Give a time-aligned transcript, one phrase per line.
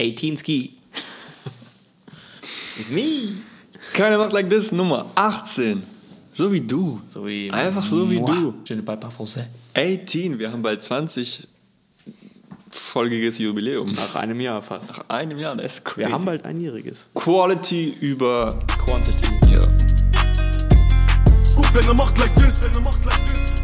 [0.00, 0.72] 18 Ski.
[2.78, 3.34] It's me.
[3.92, 5.82] Keiner macht like this, Nummer 18.
[6.32, 7.00] So wie du.
[7.06, 8.34] So wie Einfach so wie Moi.
[8.34, 8.54] du.
[8.66, 9.44] Je ne parle pas français.
[9.74, 11.46] 18, wir haben bald 20
[12.70, 13.92] folgiges Jubiläum.
[13.92, 14.92] Nach einem Jahr fast.
[14.96, 15.98] Nach einem Jahr, das ist crazy.
[16.08, 17.10] Wir haben bald einjähriges.
[17.14, 19.26] Quality über Quantity.
[19.52, 19.60] ja.
[21.74, 23.62] Wenn er macht like this, wenn er macht like this.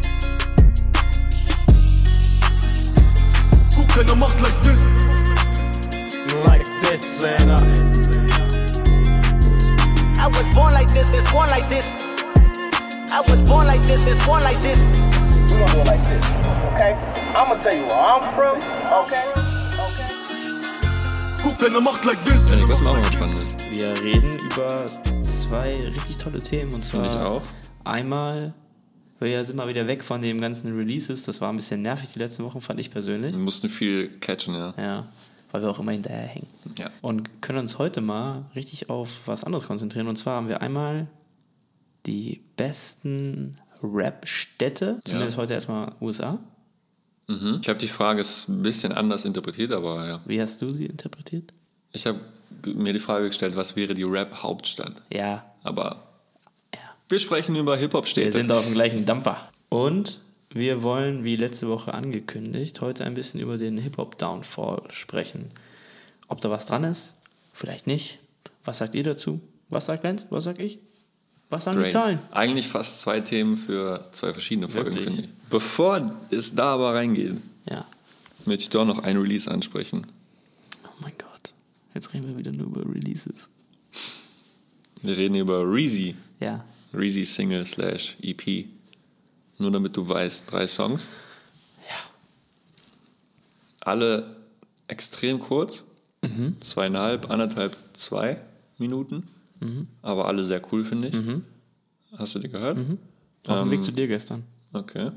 [3.75, 4.86] Guck, wenn er macht like this.
[6.45, 7.49] Like this, man.
[10.19, 11.91] I was born like this, it's born like this.
[13.11, 14.83] I was born like this, it's born like this.
[14.85, 16.33] We gonna do it like this,
[16.73, 16.93] okay?
[17.35, 18.57] I'm gonna tell you where I'm from,
[19.01, 19.23] okay?
[19.85, 20.07] Okay.
[21.43, 22.49] Guck, er macht like this.
[22.49, 23.55] Janik, was machen wir Spannendes?
[23.69, 24.85] Wir reden über
[25.23, 26.73] zwei richtig tolle Themen.
[26.73, 27.41] Und zwar Finde ich auch.
[27.83, 28.53] einmal,
[29.19, 31.23] wir sind mal wieder weg von den ganzen Releases.
[31.23, 33.33] Das war ein bisschen nervig die letzten Wochen, fand ich persönlich.
[33.33, 34.73] Wir mussten viel catchen, ja.
[34.77, 35.03] Ja,
[35.51, 36.47] weil wir auch immer hinterherhängen.
[36.77, 36.89] Ja.
[37.01, 40.07] Und können uns heute mal richtig auf was anderes konzentrieren.
[40.07, 41.07] Und zwar haben wir einmal
[42.05, 46.39] die besten Rap-Städte, zumindest heute erstmal USA.
[47.27, 47.59] Mhm.
[47.61, 50.21] Ich habe die Frage ist ein bisschen anders interpretiert, aber ja.
[50.25, 51.53] Wie hast du sie interpretiert?
[51.91, 52.19] Ich habe
[52.65, 55.01] mir die Frage gestellt, was wäre die Rap-Hauptstadt?
[55.11, 56.03] Ja, Aber
[56.73, 56.79] ja.
[57.09, 58.31] wir sprechen über Wir Hip-Hop-Städte.
[58.31, 59.49] sind auf dem gleichen Dampfer.
[59.69, 60.19] Und
[60.59, 65.51] wir wollen, wie letzte Woche angekündigt, heute ein bisschen über den Hip-Hop-Downfall sprechen.
[66.27, 67.15] Ob da was dran ist?
[67.53, 68.19] Vielleicht nicht.
[68.65, 69.39] Was sagt ihr dazu?
[69.69, 70.27] Was sagt Lenz?
[70.29, 70.79] Was sag ich?
[71.49, 71.91] Was sagen die Great.
[71.93, 72.19] Zahlen?
[72.31, 75.05] Eigentlich fast zwei Themen für zwei verschiedene Folgen, Wirklich?
[75.15, 75.49] finde ich.
[75.49, 77.35] Bevor es da aber reingeht,
[77.69, 77.85] Ja.
[78.45, 80.05] möchte ich doch noch ein Release ansprechen.
[80.85, 81.53] Oh mein Gott.
[81.93, 83.49] Jetzt reden wir wieder nur über Releases.
[85.01, 86.15] Wir reden über Reezy.
[86.39, 86.65] Ja.
[86.93, 88.65] Reezy Single slash EP.
[89.57, 91.09] Nur damit du weißt, drei Songs.
[91.89, 91.95] Ja.
[93.81, 94.35] Alle
[94.87, 95.83] extrem kurz.
[96.21, 96.57] Mhm.
[96.61, 98.41] Zweieinhalb, anderthalb, zwei
[98.77, 99.27] Minuten.
[99.59, 99.87] Mhm.
[100.01, 101.15] Aber alle sehr cool, finde ich.
[102.17, 102.77] Hast du die gehört?
[103.47, 104.43] Auf dem Weg Ähm, zu dir gestern.
[104.73, 105.11] Okay.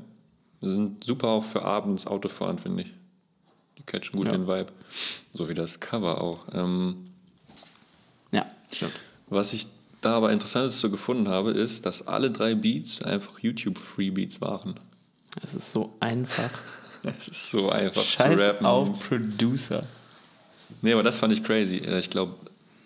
[0.61, 2.93] Die sind super auch für abends Autofahren, finde ich.
[3.77, 4.33] Die catchen gut Ja.
[4.33, 4.71] den Vibe.
[5.33, 6.45] So wie das Cover auch.
[6.53, 6.97] Ähm,
[8.31, 8.93] Ja, stimmt.
[9.27, 9.67] was ich
[10.01, 14.75] da aber interessantes so gefunden habe, ist, dass alle drei Beats einfach YouTube-Free-Beats waren.
[15.41, 16.49] Es ist so einfach.
[17.17, 18.65] Es ist so einfach Scheiß zu rappen.
[18.67, 19.81] auf Producer.
[20.83, 21.77] Nee, aber das fand ich crazy.
[21.77, 22.35] Äh, Ich glaube,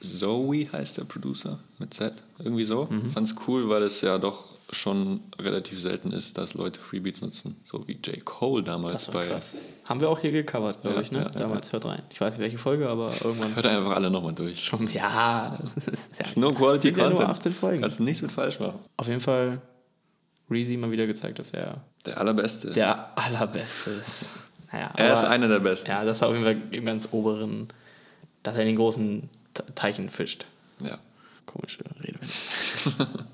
[0.02, 2.24] Zoe heißt der Producer mit Z.
[2.40, 2.86] Irgendwie so.
[2.90, 3.10] Mhm.
[3.10, 7.56] Fand's cool, weil es ja doch schon relativ selten ist, dass Leute Freebeats nutzen.
[7.64, 8.24] So wie J.
[8.26, 9.28] Cole damals Das war bei.
[9.28, 9.58] krass.
[9.86, 11.20] Haben wir auch hier gecovert, glaube Ja, ich, ne?
[11.20, 12.02] ja, ja, Damals hört rein.
[12.10, 13.56] Ich weiß nicht, welche Folge, aber irgendwann.
[13.56, 14.64] Hört einfach alle nochmal durch.
[14.64, 17.20] Schon, ja, das ist, ja, ist nur Quality sind ja Content.
[17.28, 17.82] nur 18 Folgen.
[17.82, 18.80] Kannst nichts mit falsch machen.
[18.98, 19.62] Auf jeden Fall
[20.50, 22.76] Reezy mal wieder gezeigt, dass er Der allerbeste ist.
[22.76, 24.30] der allerbeste ist.
[24.72, 25.90] Naja, er ist aber- einer der besten.
[25.90, 27.68] Ja, das ist auf jeden Fall im ganz oberen,
[28.44, 29.30] dass er in den großen
[29.76, 30.46] Teichen fischt.
[30.84, 30.98] Ja.
[31.46, 32.30] Komische Redewendung.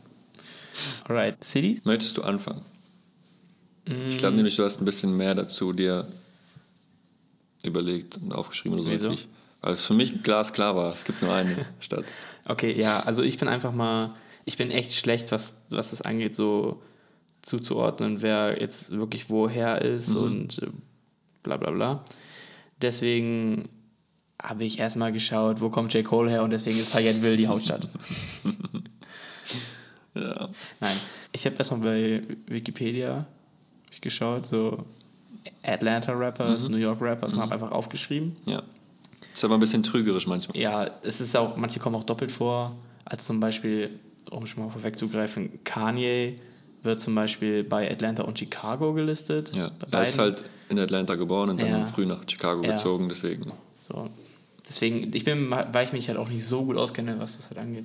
[1.07, 1.83] Alright, Cities?
[1.85, 2.61] Möchtest du anfangen?
[3.85, 4.17] Ich Mm.
[4.19, 6.07] glaube nämlich, du hast ein bisschen mehr dazu dir
[7.63, 9.09] überlegt und aufgeschrieben oder so Wieso?
[9.09, 9.27] als ich.
[9.61, 10.89] Weil es für mich glasklar war.
[10.91, 12.05] Es gibt nur eine Stadt.
[12.45, 14.13] Okay, ja, also ich bin einfach mal,
[14.45, 16.81] ich bin echt schlecht, was, was das angeht, so
[17.43, 20.21] zuzuordnen, wer jetzt wirklich woher ist Mhm.
[20.23, 20.67] und äh,
[21.43, 22.05] bla bla bla.
[22.81, 23.67] Deswegen
[24.41, 26.03] habe ich erstmal geschaut, wo kommt J.
[26.03, 27.87] Cole her und deswegen ist Fayetteville die Hauptstadt.
[30.13, 30.49] Ja.
[30.81, 30.97] Nein,
[31.31, 33.25] ich habe erstmal bei Wikipedia
[33.89, 34.85] ich geschaut, so
[35.63, 36.71] Atlanta Rappers, Mhm.
[36.71, 38.35] New York Rappers und habe einfach aufgeschrieben.
[38.47, 38.61] ja.
[39.33, 40.57] Ist aber ein bisschen trügerisch manchmal.
[40.57, 42.75] Ja, es ist auch, manche kommen auch doppelt vor,
[43.05, 43.89] als zum Beispiel,
[44.29, 46.35] um schon mal vorwegzugreifen, Kanye
[46.83, 49.53] wird zum Beispiel bei Atlanta und Chicago gelistet.
[49.55, 49.71] Ja.
[49.91, 51.85] Er ist halt in Atlanta geboren und dann Ja.
[51.85, 52.71] früh nach Chicago Ja.
[52.73, 53.49] gezogen, deswegen.
[53.81, 54.09] So.
[54.71, 57.57] Deswegen, ich bin, weil ich mich halt auch nicht so gut auskenne, was das halt
[57.57, 57.83] angeht,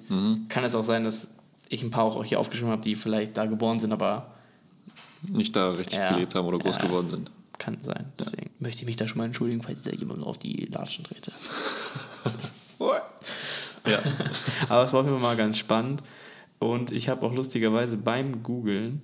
[0.49, 1.33] kann es auch sein, dass
[1.69, 4.31] ich ein paar auch hier aufgeschrieben habe, die vielleicht da geboren sind, aber
[5.29, 6.13] Nicht da richtig Ja.
[6.13, 6.83] gelebt haben oder groß Ja.
[6.83, 7.31] geworden sind.
[7.59, 8.05] kann sein.
[8.21, 11.05] Deswegen möchte ich mich da schon mal entschuldigen, falls ich da jemanden auf die Latschen
[11.05, 11.33] trete.
[13.87, 13.99] Ja.
[14.69, 16.03] Aber es war auf jeden Fall mal ganz spannend.
[16.59, 19.03] Und ich habe auch lustigerweise beim Googlen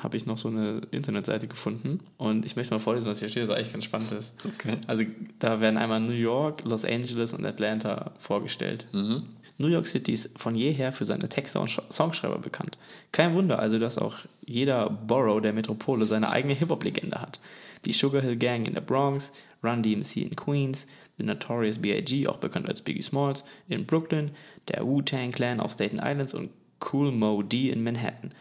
[0.00, 2.00] habe ich noch so eine Internetseite gefunden.
[2.16, 4.34] Und ich möchte mal vorlesen, was hier steht, das eigentlich ganz spannend ist.
[4.44, 4.76] Okay.
[4.86, 5.04] Also
[5.38, 8.86] da werden einmal New York, Los Angeles und Atlanta vorgestellt.
[8.92, 12.76] New York City ist von jeher für seine Texter und Sch- Songschreiber bekannt.
[13.12, 17.38] Kein Wunder also, dass auch jeder Borough der Metropole seine eigene Hip-Hop-Legende hat.
[17.84, 19.32] Die Sugar Hill Gang in der Bronx,
[19.62, 20.88] Run DMC in Queens,
[21.18, 24.32] The Notorious B.I.G., auch bekannt als Biggie Smalls, in Brooklyn,
[24.66, 26.50] der Wu-Tang Clan auf Staten Islands und
[26.92, 28.32] Cool Mo D in Manhattan.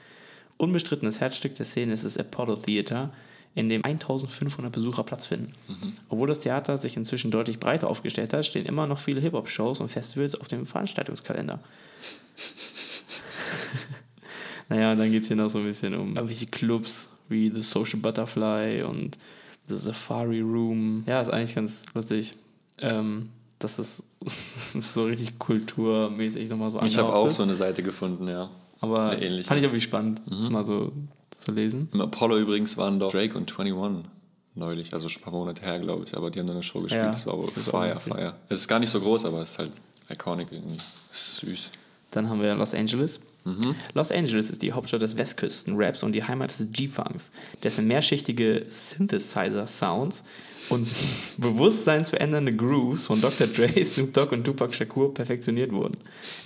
[0.63, 3.09] Unbestrittenes Herzstück der Szene ist das Apollo Theater
[3.53, 5.51] in dem 1500 Besucher Platz finden.
[6.09, 9.89] Obwohl das Theater sich inzwischen deutlich breiter aufgestellt hat, stehen immer noch viele Hip-Hop-Shows und
[9.89, 11.59] Festivals auf dem Veranstaltungskalender.
[14.69, 17.61] naja, und dann geht es hier noch so ein bisschen um irgendwelche Clubs wie The
[17.61, 19.17] Social Butterfly und
[19.67, 21.03] The Safari Room.
[21.05, 22.33] Ja, ist eigentlich ganz lustig.
[22.79, 23.29] Ähm,
[23.59, 24.35] dass das, das
[24.75, 28.49] ist so richtig kulturmäßig nochmal so Ich habe auch so eine Seite gefunden, ja.
[28.83, 29.47] Aber eine ähnliche.
[29.47, 30.91] fand ich irgendwie spannend, das mal so
[31.31, 31.87] zu lesen.
[31.93, 34.03] Im Apollo übrigens waren doch Drake und 21
[34.55, 36.81] neulich, also schon ein paar Monate her, glaube ich, aber die haben dann eine Show
[36.81, 37.01] gespielt.
[37.01, 37.97] Ja, das war auch Fire.
[37.97, 38.35] Fire.
[38.49, 39.71] Es ist gar nicht so groß, aber es ist halt
[40.09, 40.75] iconic irgendwie.
[41.11, 41.69] Süß.
[42.11, 43.21] Dann haben wir Los Angeles.
[43.93, 47.31] Los Angeles ist die Hauptstadt des Westküsten-Raps und die Heimat des G-Funks,
[47.61, 50.23] dessen mehrschichtige Synthesizer-Sounds
[50.69, 50.87] und
[51.37, 53.47] bewusstseinsverändernde Grooves von Dr.
[53.47, 55.97] Dre, Snoop Dogg und Tupac Shakur perfektioniert wurden.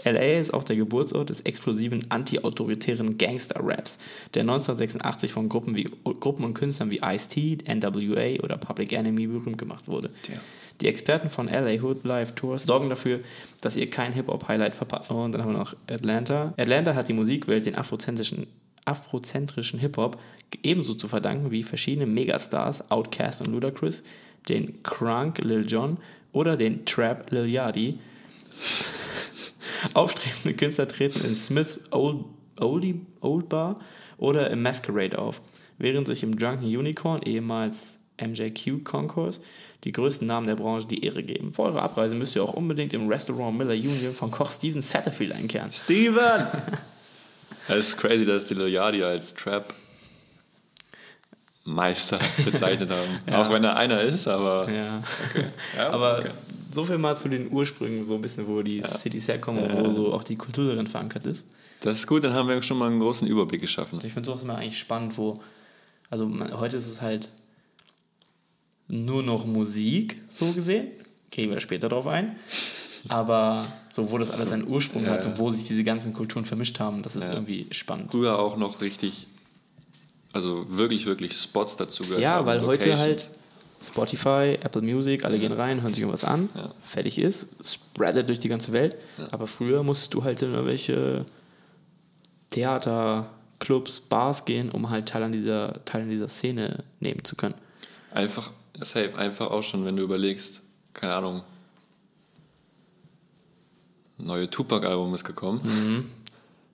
[0.03, 3.99] LA ist auch der Geburtsort des explosiven anti-autoritären Gangster-Raps,
[4.33, 9.57] der 1986 von Gruppen, wie, Gruppen und Künstlern wie Ice-T, NWA oder Public Enemy berühmt
[9.57, 10.09] gemacht wurde.
[10.81, 13.19] Die Experten von LA Hood Live Tours sorgen dafür,
[13.62, 15.12] dass ihr kein Hip-Hop-Highlight verpasst.
[15.12, 16.53] Und dann haben wir noch Atlanta.
[16.57, 18.47] Atlanta hat die Musikwelt den afrozentrischen,
[18.85, 20.19] afrozentrischen Hip-Hop
[20.63, 24.03] ebenso zu verdanken wie verschiedene Megastars, Outkast und Ludacris,
[24.50, 25.97] den Crunk Lil Jon
[26.31, 28.00] oder den Trap Lil Yachty.
[29.94, 32.25] Aufstrebende Künstler treten in Smith's Old,
[32.59, 33.80] Oldie, Old Bar
[34.18, 35.41] oder im Masquerade auf,
[35.77, 39.41] während sich im Drunken Unicorn, ehemals MJQ Concourse,
[39.83, 41.53] die größten Namen der Branche die Ehre geben.
[41.53, 45.31] Vor eurer Abreise müsst ihr auch unbedingt im Restaurant Miller Union von Koch Steven Satterfield
[45.33, 45.71] einkehren.
[45.71, 46.47] Steven!
[47.69, 49.74] Es ist crazy, dass die Loyadi als Trap
[51.65, 53.35] Meister bezeichnet haben.
[53.35, 55.03] Auch wenn er einer ist, aber Ja.
[55.75, 56.30] Ja, Aber okay.
[56.71, 59.89] so viel mal zu den Ursprüngen, so ein bisschen, wo die Cities herkommen und wo
[59.89, 61.47] so auch die Kultur darin verankert ist.
[61.81, 64.00] das ist gut, dann haben wir schon mal einen großen Überblick geschaffen.
[64.01, 65.41] Ich finde sowas immer eigentlich spannend, wo,
[66.09, 67.27] also man, heute ist es halt
[68.88, 70.88] nur noch Musik, so gesehen.
[71.31, 72.36] Gehen wir später drauf ein.
[73.10, 75.31] Aber so, wo das alles seinen Ursprung Ja, hat ja.
[75.31, 77.34] und wo sich diese ganzen Kulturen vermischt haben, das ist Ja.
[77.34, 78.12] irgendwie spannend.
[78.12, 79.28] Früher auch noch richtig,
[80.34, 82.22] also wirklich, wirklich Spots dazu gehört.
[82.22, 83.00] Ja, weil heute Locations.
[83.00, 83.31] halt
[83.80, 86.72] Spotify, Apple Music, alle gehen rein, hören sich irgendwas an, Ja.
[86.83, 88.98] fertig ist, spreadet durch die ganze Welt.
[89.31, 91.25] Aber früher musstest du halt in irgendwelche
[92.50, 93.30] Theater,
[93.60, 97.56] Clubs, Bars gehen, um halt Teil an dieser, Teil an dieser Szene nehmen zu können.
[98.12, 98.51] Einfach,
[98.81, 100.62] safe, einfach auch schon, wenn du überlegst,
[100.94, 101.44] keine Ahnung,
[104.18, 105.62] neue Tupac-Album ist gekommen.
[105.63, 106.06] Mhm.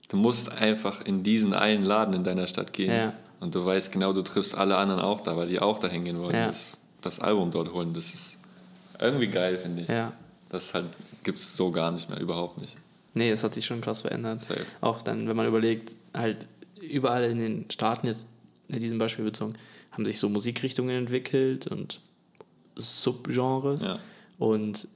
[0.08, 2.92] Du musst einfach in diesen einen Laden in deiner Stadt gehen.
[2.92, 3.14] Ja.
[3.40, 6.20] Und du weißt genau, du triffst alle anderen auch da, weil die auch da hingehen
[6.20, 6.46] wollen, Ja.
[6.46, 7.92] das, das Album dort holen.
[7.94, 8.38] Das ist
[9.00, 9.88] irgendwie geil, finde ich.
[9.88, 10.12] Ja.
[10.48, 10.86] Das halt,
[11.24, 12.76] gibt es so gar nicht mehr, überhaupt nicht.
[13.14, 14.40] Nee, das hat sich schon krass verändert.
[14.40, 14.64] Safe.
[14.80, 16.46] Auch dann, wenn man überlegt, halt
[16.80, 18.28] überall in den Staaten, jetzt
[18.68, 19.54] in diesem Beispiel bezogen,
[19.94, 22.00] haben sich so Musikrichtungen entwickelt und
[22.76, 23.84] Subgenres.
[23.84, 23.98] Ja.
[24.38, 24.88] Und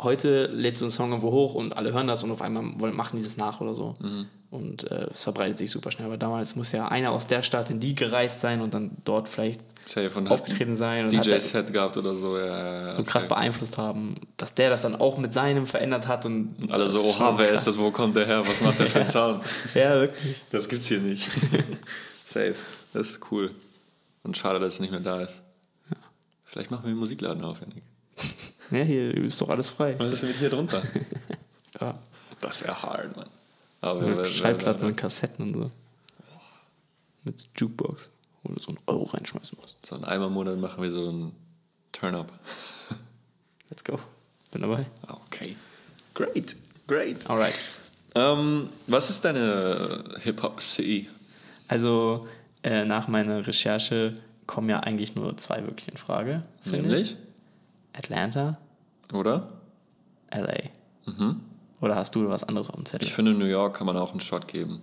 [0.00, 2.96] heute lädt so ein Song irgendwo hoch und alle hören das und auf einmal wollen,
[2.96, 3.94] machen die das nach oder so.
[4.00, 4.26] Mhm.
[4.50, 6.06] Und äh, es verbreitet sich super schnell.
[6.06, 9.28] Aber damals muss ja einer aus der Stadt in die gereist sein und dann dort
[9.28, 12.38] vielleicht Safe und aufgetreten sein und DJ-Set gehabt oder so.
[12.38, 16.54] Ja, so krass beeinflusst haben, dass der das dann auch mit seinem verändert hat und
[16.70, 17.62] Alle so, oha, wer krass.
[17.62, 19.44] ist das, wo kommt der her, was macht der für einen Sound?
[19.74, 20.42] Ja, wirklich.
[20.50, 21.28] Das gibt's hier nicht.
[22.24, 22.54] Safe.
[22.94, 23.50] Das ist cool.
[24.28, 25.40] Und schade, dass es nicht mehr da ist.
[26.44, 27.82] Vielleicht machen wir einen Musikladen auf, Janik.
[28.70, 29.94] Ja, hier ist doch alles frei.
[29.98, 30.82] Was ist mit hier drunter?
[31.80, 31.98] Ja.
[32.40, 33.28] Das wäre hard, Mann.
[33.80, 35.70] Aber Mit Schallplatten und Kassetten und so.
[37.24, 38.10] Mit Jukebox,
[38.42, 39.76] wo du so einen Euro reinschmeißen musst.
[39.86, 41.32] so in einem Monat machen wir so einen
[41.92, 42.30] Turn-Up.
[43.70, 43.98] Let's go.
[44.52, 44.84] Bin dabei.
[45.26, 45.56] Okay.
[46.12, 46.54] Great.
[46.86, 47.30] Great.
[47.30, 47.54] Alright.
[48.14, 51.06] Ähm, was ist deine Hip-Hop-CE?
[51.68, 52.28] Also,
[52.62, 56.42] äh, nach meiner Recherche kommen ja eigentlich nur zwei wirklich in Frage.
[56.64, 57.12] Nämlich?
[57.12, 57.16] Ich.
[57.92, 58.58] Atlanta,
[59.12, 59.48] Oder?
[60.34, 60.70] LA.
[61.80, 63.06] Oder hast du was anderes auf dem Zettel?
[63.06, 64.80] Ich finde, in New York kann man auch einen Shot geben.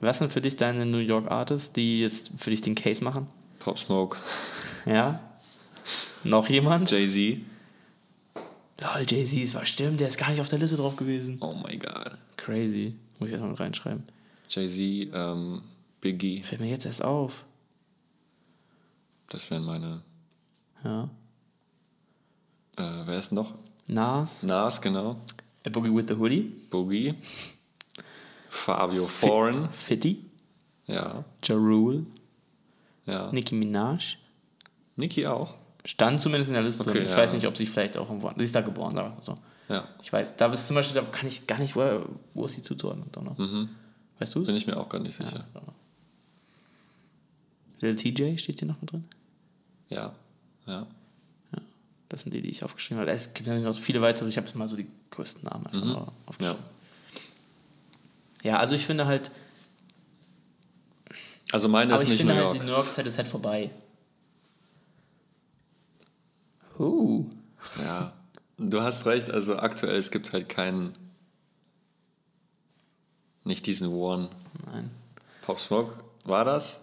[0.00, 3.26] Was sind für dich deine New York Artists, die jetzt für dich den Case machen?
[3.58, 4.16] Pop Smoke,
[4.86, 5.20] Ja?
[6.24, 6.90] Noch jemand?
[6.90, 7.40] Jay-Z.
[8.80, 11.38] Lol, Jay-Z, es war stimmt, der ist gar nicht auf der Liste drauf gewesen.
[11.40, 12.12] Oh my god.
[12.36, 12.94] Crazy.
[13.18, 14.02] Muss ich erstmal mit reinschreiben.
[14.48, 15.62] Jay-Z, ähm,
[16.00, 16.42] Biggie.
[16.42, 17.44] Fällt mir jetzt erst auf.
[19.28, 20.02] Das wären meine.
[20.84, 21.08] Ja.
[22.76, 23.54] Äh, wer ist noch?
[23.86, 25.16] Nas, Nas, genau.
[25.66, 27.14] A Boogie with the Hoodie, Boogie.
[28.48, 29.68] Fabio Foreign.
[29.70, 30.24] Fitty,
[30.86, 31.24] Ja.
[31.44, 32.04] Ja Rule,
[33.06, 33.30] Ja.
[33.32, 34.16] Nicki Minaj.
[34.96, 35.54] Nicki auch.
[35.84, 36.88] Stand zumindest in der Liste.
[36.88, 37.16] Okay, ich ja.
[37.18, 38.30] weiß nicht, ob sie vielleicht auch irgendwo.
[38.36, 39.34] Sie ist da geboren, sagen wir mal so.
[39.68, 39.86] Ja.
[40.02, 42.62] Ich weiß, da ist zum Beispiel, da kann ich gar nicht, wo, wo ist sie
[42.62, 43.10] zuzuordnen?
[43.22, 43.38] Noch.
[44.18, 44.46] Weißt du es?
[44.46, 45.44] Bin ich mir auch gar nicht sicher.
[47.80, 49.04] Lil TJ steht hier noch mit drin.
[49.88, 50.14] Ja,
[50.66, 50.86] ja.
[52.08, 53.10] Das sind die, die ich aufgeschrieben habe.
[53.10, 54.28] Es gibt natürlich noch viele weitere.
[54.28, 56.62] Ich habe jetzt mal so die größten Namen einfach mal aufgeschrieben.
[58.42, 58.58] Ja.
[58.58, 59.30] also ich finde halt,
[61.50, 62.60] Also meine aber ist ich nicht finde New halt, York.
[62.60, 63.70] die New York-Zeit ist halt vorbei.
[66.78, 67.24] Uh.
[67.82, 68.12] Ja,
[68.58, 69.30] du hast recht.
[69.30, 70.92] Also aktuell, es gibt halt keinen,
[73.44, 74.28] nicht diesen One.
[74.66, 74.90] Nein.
[75.42, 76.80] Pop Smoke war das,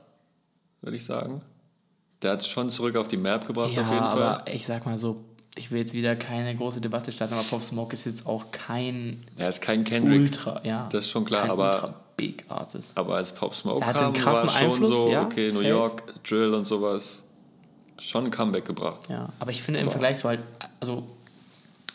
[0.81, 1.41] würde ich sagen.
[2.21, 4.53] Der hat es schon zurück auf die Map gebracht, Ja, auf jeden aber Fall.
[4.53, 5.23] ich sag mal so,
[5.55, 9.19] ich will jetzt wieder keine große Debatte starten, aber Pop Smoke ist jetzt auch kein
[9.37, 10.87] Er ist kein Kendrick, Ultra, ja.
[10.91, 12.95] das ist schon klar, aber- Ultra Big Artist.
[12.95, 15.67] aber als Pop Smoke hatte kam, war schon Einfluss, so, ja, okay, New safe.
[15.69, 17.23] York, Drill und sowas,
[17.97, 19.09] schon ein Comeback gebracht.
[19.09, 20.41] Ja, aber ich finde im Vergleich so halt,
[20.79, 21.03] also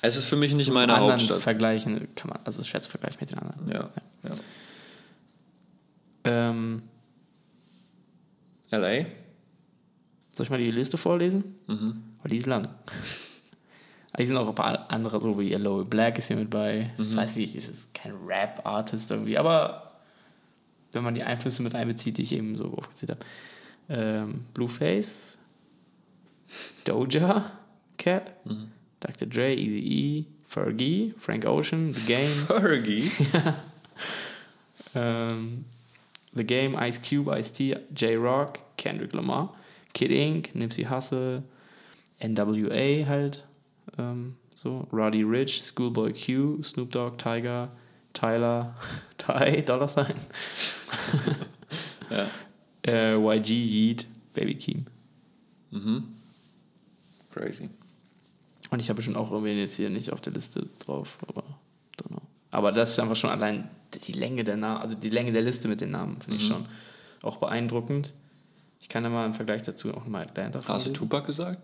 [0.03, 1.41] Es ist für mich nicht meine anderen Hauptstadt.
[1.41, 3.69] vergleichen kann man, also es ist schwer zu vergleichen mit den anderen.
[3.71, 3.91] Ja,
[4.25, 4.35] ja.
[6.25, 6.83] Ähm,
[8.81, 9.07] LA?
[10.33, 11.55] soll ich mal die Liste vorlesen?
[11.67, 12.03] Mhm.
[12.23, 12.69] Weil die ist lang.
[14.19, 16.91] Die sind auch ein paar andere, so wie Yellow Black ist hier mit bei.
[16.99, 17.11] Mhm.
[17.11, 19.93] Ich weiß nicht, ist es kein Rap-Artist irgendwie, aber
[20.93, 23.21] wenn man die Einflüsse mit einbezieht, die ich eben so aufgezählt habe.
[23.89, 25.39] Ähm, Blueface,
[26.85, 27.51] Doja,
[27.99, 28.69] Cat, Mhm.
[29.01, 29.29] Dr.
[29.29, 33.11] Dre, Easy E, Fergie, Frank Ocean, The Game, Fergie?
[34.95, 35.65] ähm,
[36.37, 39.55] The Game, Ice Cube, Ice-T, J-Rock, Kendrick Lamar,
[39.95, 41.43] Kid Ink, Nipsey Hussle,
[42.21, 43.45] NWA halt,
[43.99, 47.71] ähm, so, Roddy Rich, Schoolboy Q, Snoop Dogg, Tiger,
[48.13, 48.73] Tyler,
[49.19, 50.15] Ty, Dollar Sign,
[52.11, 52.27] ja.
[52.87, 54.87] äh, YG, Yeet, Baby Keem.
[57.33, 57.69] Crazy.
[58.71, 61.43] Und ich habe schon auch irgendwie jetzt hier nicht auf der Liste drauf, aber
[62.01, 62.23] don't know.
[62.51, 63.69] Aber das ist einfach schon allein
[64.01, 66.65] die Länge der Namen, also die Länge der Liste mit den Namen, finde ich schon
[67.23, 68.13] auch beeindruckend.
[68.81, 70.93] Ich kann ja mal im Vergleich dazu auch mal Atlanta Hast du.
[70.93, 71.61] Tupac gesagt?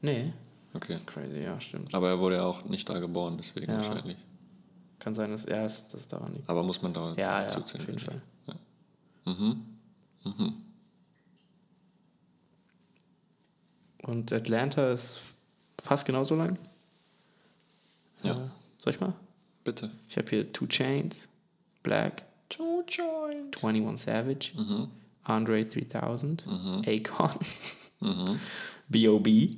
[0.00, 0.32] Nee.
[0.74, 0.98] Okay.
[1.06, 1.94] Crazy, ja, stimmt.
[1.94, 3.76] Aber er wurde ja auch nicht da geboren, deswegen Ja.
[3.76, 4.16] wahrscheinlich.
[4.98, 6.48] Kann sein, dass er es das daran liegt.
[6.48, 8.20] Aber muss man da Ja, ja, auf jeden Fall.
[8.46, 8.54] Ja.
[14.02, 15.18] Und Atlanta ist
[15.80, 16.58] fast genauso lang.
[18.22, 18.32] Ja.
[18.32, 19.14] Äh, soll ich mal?
[19.64, 19.90] Bitte.
[20.08, 21.28] Ich habe hier Two Chains,
[21.82, 23.62] Black, Two Joints.
[23.62, 24.88] 21 Savage, Mhm.
[25.24, 26.44] Andre 3000,
[26.86, 27.30] Akon,
[28.88, 29.56] B.O.B.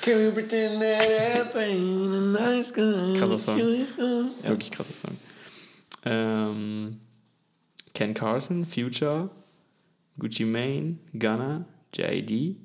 [0.00, 3.14] Can we pretend that ain't a nice guy?
[3.18, 3.58] Krasser Song.
[4.42, 5.16] Wirklich krasser Song.
[6.04, 7.00] Ähm,
[7.94, 9.30] Ken Carson, Future,
[10.18, 12.56] Gucci Mane, Gunna, J.I.D.,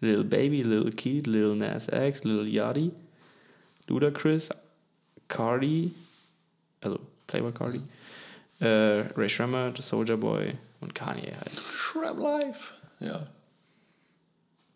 [0.00, 2.92] Lil Baby, Lil Keith, Lil Nas X, Lil Yachty,
[3.88, 4.50] Ludacris,
[5.28, 5.92] Cardi,
[6.80, 7.82] also Playboy Cardi,
[8.60, 8.66] äh,
[9.16, 11.60] Ray Shremmer, The Soldier Boy und Kanye halt.
[11.72, 12.74] Shrem Life.
[13.00, 13.14] Ja.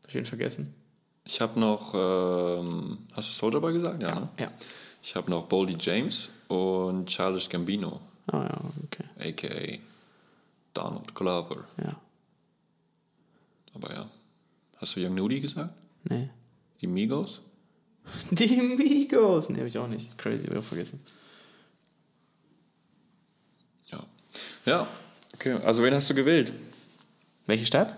[0.02, 0.75] Hab ich ihn vergessen?
[1.25, 4.02] Ich habe noch, ähm, hast du Soldier Boy gesagt?
[4.02, 4.14] Ja.
[4.21, 4.28] ne?
[4.38, 4.52] Ja.
[5.02, 9.04] Ich habe noch Boldy James und Childish Gambino, Ah ja, okay.
[9.31, 9.78] a.k.a.
[10.75, 11.64] Donald Glover.
[11.78, 11.97] Ja.
[13.75, 14.09] Aber ja.
[14.76, 15.75] Hast du Young Nudie gesagt?
[16.04, 16.31] Nee.
[16.81, 17.40] Die Migos?
[18.30, 19.49] Die Migos!
[19.49, 20.16] Nee, hab ich auch nicht.
[20.18, 21.00] Crazy, hab ich auch vergessen.
[23.90, 24.04] Ja.
[24.66, 24.87] Ja.
[25.35, 26.52] Okay, also wen hast du gewählt?
[27.47, 27.97] Welche Stadt?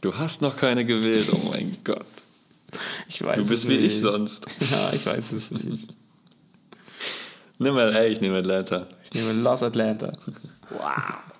[0.00, 2.06] Du hast noch keine gewählt, oh mein Gott.
[3.08, 3.96] Ich weiß Du bist es wie nicht.
[3.96, 4.44] ich sonst.
[4.70, 5.88] Ja, ich weiß es nicht.
[7.58, 8.86] Nimm LA, ich nehme Atlanta.
[9.04, 10.12] Ich nehme Los Atlanta.
[10.70, 11.33] Wow.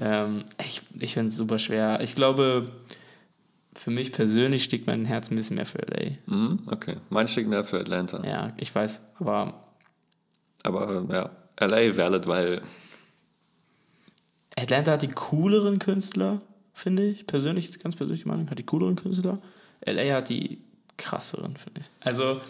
[0.00, 2.00] Ähm, ich ich finde es super schwer.
[2.02, 2.70] Ich glaube,
[3.74, 6.10] für mich persönlich schlägt mein Herz ein bisschen mehr für LA.
[6.26, 6.96] Mhm, okay.
[7.08, 8.22] Mein schlägt mehr für Atlanta.
[8.26, 9.54] Ja, ich weiß, aber
[10.62, 11.30] Aber ja,
[11.66, 12.62] LA valid, weil
[14.56, 16.38] Atlanta hat die cooleren Künstler,
[16.74, 17.26] finde ich.
[17.26, 19.38] Persönlich, ganz persönliche Meinung, hat die cooleren Künstler.
[19.86, 20.58] LA hat die
[20.98, 21.86] krasseren, finde ich.
[22.00, 22.40] Also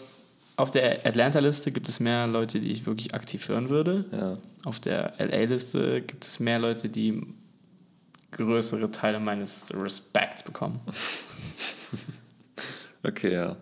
[0.57, 4.05] auf der Atlanta-Liste gibt es mehr Leute, die ich wirklich aktiv hören würde.
[4.11, 4.37] ja.
[4.63, 7.23] Auf der LA-Liste gibt es mehr Leute, die
[8.31, 10.79] größere Teile meines Respekts bekommen.
[13.03, 13.57] Okay, ja.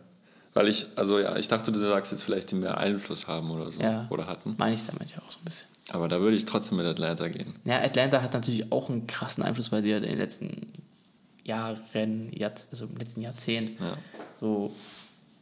[0.54, 3.72] Weil ich, also ja, ich dachte, du sagst jetzt vielleicht, die mehr Einfluss haben oder
[3.72, 3.80] so.
[3.82, 4.06] Ja.
[4.10, 4.56] Oder hatten.
[4.58, 5.68] Meine ich damit ja auch so ein bisschen.
[5.92, 7.56] Aber da würde ich trotzdem mit Atlanta gehen.
[7.64, 10.68] Ja, Atlanta hat natürlich auch einen krassen Einfluss, weil sie ja in den letzten
[11.46, 11.80] Jahren,
[12.72, 13.98] also im letzten Jahrzehnt, Ja.
[14.34, 14.76] so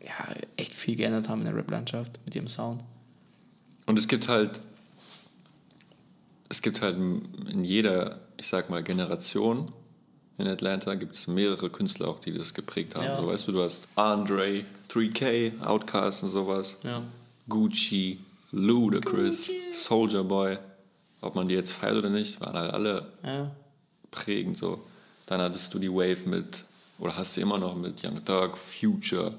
[0.03, 2.83] ja, echt viel geändert haben in der Rap-Landschaft mit ihrem Sound.
[3.87, 4.59] Und es gibt halt,
[6.49, 9.71] es gibt halt in jeder, ich sag mal, Generation
[10.37, 13.05] in Atlanta gibt es mehrere Künstler auch, die das geprägt haben.
[13.05, 13.21] Ja.
[13.21, 16.77] So, weißt du, du hast Andre, 3K, Outkast und sowas.
[16.83, 17.01] Ja.
[17.49, 18.19] Gucci,
[18.51, 20.57] Ludacris, Soldier Boy.
[21.21, 23.51] Ob man die jetzt feiert oder nicht, waren halt alle Ja.
[24.11, 24.83] prägend so.
[25.25, 26.63] Dann hattest du die Wave mit,
[26.99, 29.33] oder hast du immer noch mit Young Thug, Future,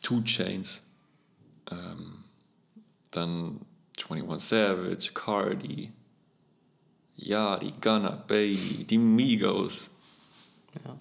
[0.00, 0.82] Two Chains,
[1.70, 2.22] ähm,
[3.10, 3.60] dann
[4.08, 5.90] 21 Savage, Cardi,
[7.18, 9.88] Yachty, Gunna, Baby, die Migos,
[10.84, 10.96] Ja.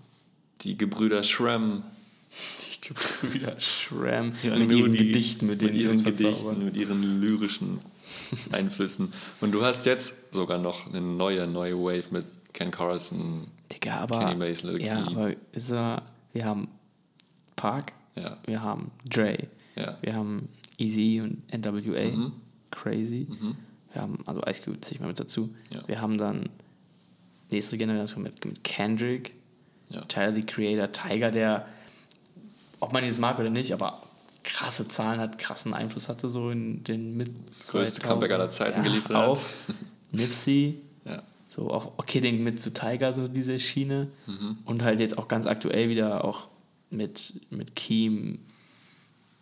[0.61, 1.83] die Gebrüder Shrem,
[2.61, 7.79] Die Gebrüder Schramm Ja, mit ihren die- Gedichten, mit mit ihren Gedichten, mit ihren lyrischen
[8.51, 9.11] Einflüssen.
[9.41, 13.47] Und du hast jetzt sogar noch eine neue, neue Wave mit Ken Carson.
[13.73, 14.19] Digga, aber.
[14.19, 16.67] Kenny Mason, Lil ja, aber ist er, wir haben
[17.55, 18.37] Park, Ja.
[18.45, 19.91] wir haben Dre, Ja.
[19.91, 19.95] Mhm.
[20.01, 22.31] wir haben Easy und NWA,
[22.71, 23.27] Crazy.
[23.97, 25.49] Wir haben, also Ice Cube zähle ich mal mit dazu.
[25.73, 25.79] Ja.
[25.87, 26.49] Wir haben dann
[27.49, 29.33] nächste Generation mit, mit Kendrick,
[29.89, 30.01] Ja.
[30.01, 31.65] Tyler the Creator, Tiger, der,
[32.79, 33.99] ob man ihn jetzt mag oder nicht, aber
[34.43, 38.83] krasse Zahlen hat, krassen Einfluss hatte, so in den mit Das größte Comeback aller Zeiten
[38.83, 39.25] geliefert hat.
[39.29, 39.41] auch.
[40.11, 41.23] Nipsey, Ja.
[41.49, 44.09] so auch Kidding mit zu Tiger, so diese Schiene.
[44.27, 44.59] Mhm.
[44.65, 46.49] Und halt jetzt auch ganz aktuell wieder auch
[46.91, 48.37] mit, mit Keem,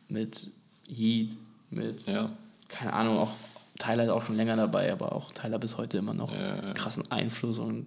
[0.07, 0.47] mit
[0.87, 1.35] Yeet,
[1.71, 2.29] mit, Ja.
[2.69, 3.31] keine Ahnung, auch
[3.79, 6.73] Tyler ist auch schon länger dabei, aber auch Tyler bis heute immer noch ja.
[6.73, 7.85] krassen Einfluss und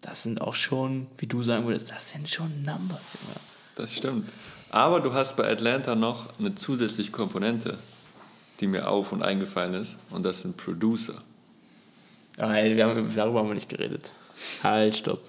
[0.00, 3.36] das sind auch schon, wie du sagen würdest, das sind schon Numbers, Junge.
[3.76, 4.28] Das stimmt.
[4.70, 7.78] Aber du hast bei Atlanta noch eine zusätzliche Komponente,
[8.60, 9.98] die mir auf und eingefallen ist.
[10.10, 11.14] Und das sind Producer.
[12.38, 14.12] Aber ey, wir haben, darüber haben wir nicht geredet.
[14.62, 15.20] Halt, stopp.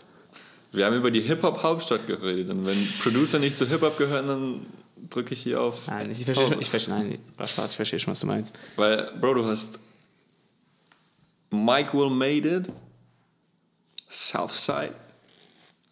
[0.72, 2.50] Wir haben über die Hip-Hop-Hauptstadt geredet.
[2.50, 4.66] Und wenn Producer nicht zu Hip-Hop gehören, dann
[5.10, 5.88] drücke ich hier auf.
[5.88, 8.58] Nein, ich verstehe schon, ich verstehe, nein, war Spaß, ich verstehe schon, was du meinst.
[8.76, 9.80] Weil, Bro, du hast
[11.50, 12.68] Mike Will Made It,
[14.10, 14.96] Southside,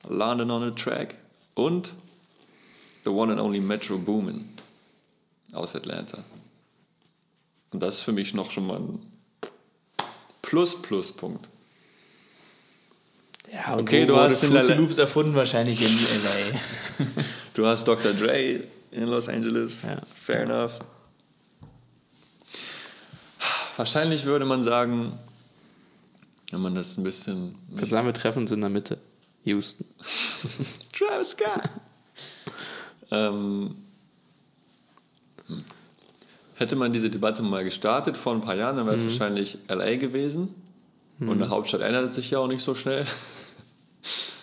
[0.07, 1.15] London on the Track
[1.53, 1.93] und
[3.03, 4.47] The One and Only Metro Boomin
[5.53, 6.23] aus Atlanta.
[7.71, 8.99] Und das ist für mich noch schon mal ein
[10.41, 11.47] Plus-Plus-Punkt.
[13.51, 17.05] Ja, Okay, du hast Fruity Loops erfunden, wahrscheinlich in LA.
[17.53, 18.13] Du hast Dr.
[18.13, 19.81] Dre in Los Angeles.
[19.83, 19.97] Ja.
[20.13, 20.79] Fair enough.
[23.77, 25.11] Wahrscheinlich würde man sagen,
[26.51, 27.55] wenn man das ein bisschen.
[27.71, 28.97] Ich würde sagen, wir treffen uns in der Mitte.
[29.43, 29.85] Houston.
[30.93, 31.63] Travis Scott.
[33.11, 33.75] ähm,
[35.47, 35.63] hm.
[36.55, 39.95] hätte man diese Debatte mal gestartet vor ein paar Jahren, dann wäre es wahrscheinlich LA
[39.95, 40.53] gewesen.
[41.19, 43.05] Und eine Hauptstadt ändert sich ja auch nicht so schnell.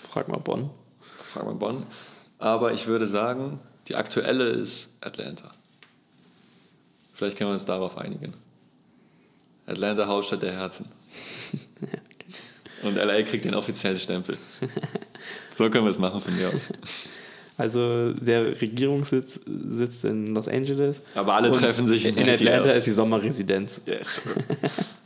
[0.08, 0.70] Frag mal Bonn.
[1.22, 1.84] Frag mal Bonn.
[2.38, 5.50] Aber ich würde sagen, die aktuelle ist Atlanta.
[7.14, 8.34] Vielleicht können wir uns darauf einigen.
[9.66, 10.86] Atlanta, Hauptstadt der Herzen.
[12.82, 14.36] Und LA kriegt den offiziellen Stempel.
[15.54, 16.68] So können wir es machen von mir aus.
[17.58, 21.02] Also der Regierungssitz sitzt in Los Angeles.
[21.16, 22.48] Aber alle Und treffen sich in in, in ATL.
[22.48, 23.82] Atlanta ist die Sommerresidenz.
[23.84, 24.22] Yes.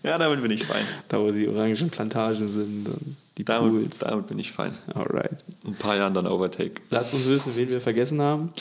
[0.02, 0.82] Ja, damit bin ich fein.
[1.08, 3.98] Da wo die orangen Plantagen sind und die Damit, Pools.
[4.00, 4.72] damit bin ich fein.
[4.94, 5.42] Alright.
[5.64, 6.82] In ein paar Jahren dann Overtake.
[6.90, 8.52] Lasst uns wissen, wen wir vergessen haben.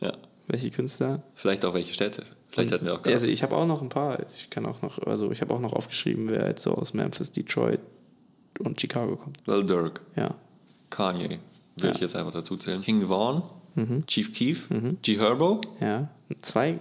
[0.00, 0.12] Ja.
[0.48, 1.22] Welche Künstler.
[1.34, 2.24] Vielleicht auch welche Städte.
[2.48, 4.18] Vielleicht hatten wir auch gar Also ich habe auch noch ein paar.
[4.30, 7.30] Ich kann auch noch, also ich habe auch noch aufgeschrieben, wer jetzt so aus Memphis,
[7.30, 7.80] Detroit
[8.58, 9.36] und Chicago kommt.
[9.46, 10.34] Lil Durk, Ja.
[10.90, 11.38] Kanye,
[11.78, 11.94] würde Ja.
[11.94, 12.80] ich jetzt einfach dazu zählen.
[12.82, 13.42] King Vaughn,
[14.06, 14.68] Chief Keef,
[15.02, 15.60] G Herbo.
[15.80, 16.08] Ja.
[16.42, 16.78] Zwei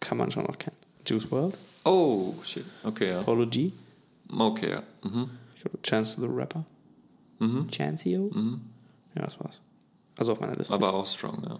[0.00, 0.76] kann man schon noch kennen.
[1.06, 2.64] Juice WRLD, Oh, shit.
[2.84, 3.22] Okay, ja.
[3.22, 3.72] Polo G,
[4.30, 4.82] Okay, ja.
[5.02, 5.30] Mhm.
[5.56, 6.64] ich glaube Chance the Rapper,
[7.70, 8.30] Chancio.
[9.14, 9.60] Ja, das war's.
[10.16, 10.74] Also auf meiner Liste.
[10.74, 11.58] Aber auch strong, ja.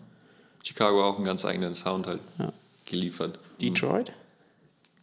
[0.62, 2.52] Chicago auch einen ganz eigenen Sound halt Ja.
[2.84, 3.38] geliefert.
[3.60, 4.12] Detroit.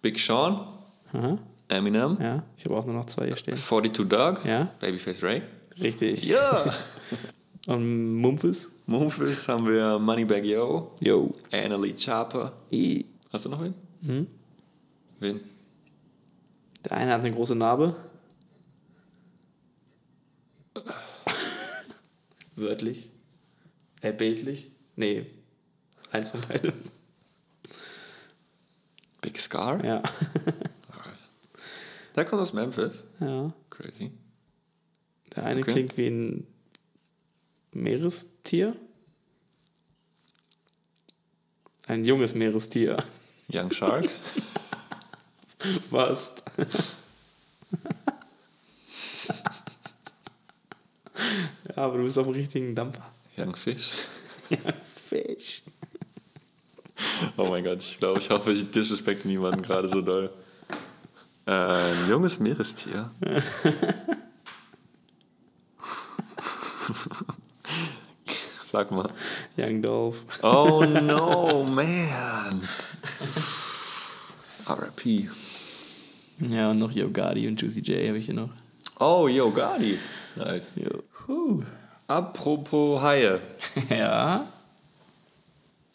[0.01, 0.67] Big Sean,
[1.13, 1.37] Aha.
[1.69, 3.55] Eminem, Ja, ich habe auch nur noch zwei hier stehen.
[3.55, 4.67] 42 Dog, Ja.
[4.79, 5.41] Babyface Ray.
[5.81, 6.23] Richtig.
[6.25, 6.73] Ja!
[7.67, 8.69] Und Memphis.
[8.85, 11.31] Memphis haben wir Moneybag Yo, Yo.
[11.51, 12.53] Annalie Chopper.
[12.71, 13.05] I.
[13.31, 13.73] Hast du noch wen?
[14.01, 14.27] Mhm.
[15.19, 15.39] Wen?
[16.85, 17.95] Der eine hat eine große Narbe.
[22.55, 23.09] Wörtlich.
[24.01, 24.71] Äh, bildlich.
[24.95, 25.25] Nee.
[26.11, 26.73] Eins von beiden.
[29.21, 29.83] Big Scar?
[29.83, 30.03] Ja.
[32.15, 33.07] Der kommt aus Memphis.
[33.19, 33.51] ja.
[33.69, 34.11] Crazy.
[35.35, 35.71] Der eine Okay.
[35.73, 36.47] klingt wie ein
[37.75, 38.75] Meerestier.
[41.87, 42.97] Ein junges Meerestier.
[43.51, 44.09] Young Shark.
[45.91, 46.43] Fast.
[51.67, 53.03] ja, aber du bist auf dem richtigen Dampfer.
[53.37, 53.91] Young Fish.
[55.07, 55.61] Fisch.
[57.37, 60.31] Oh mein Gott, ich glaube, ich hoffe, ich disrespekte niemanden gerade so doll.
[61.45, 63.11] Äh, ein junges Meerestier.
[68.75, 69.09] Sag mal.
[69.55, 70.25] Young Dolph.
[70.43, 72.61] Oh no, man.
[74.67, 75.29] RIP.
[76.39, 78.49] Ja, und noch Yo Gotti und Juicy J habe ich hier noch.
[78.99, 79.97] Oh, Yo, Gotti.
[80.35, 80.73] Nice.
[81.25, 81.63] Huh.
[82.05, 83.39] Apropos Haie.
[83.89, 84.45] Ja.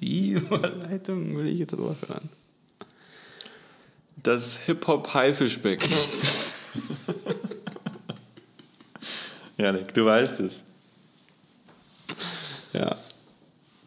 [0.00, 2.30] Die Überleitung will ich jetzt aber hören.
[4.22, 5.92] Das Hip-Hop-Haifischbecken.
[9.58, 10.64] Janik, du weißt es.
[12.72, 12.96] Ja.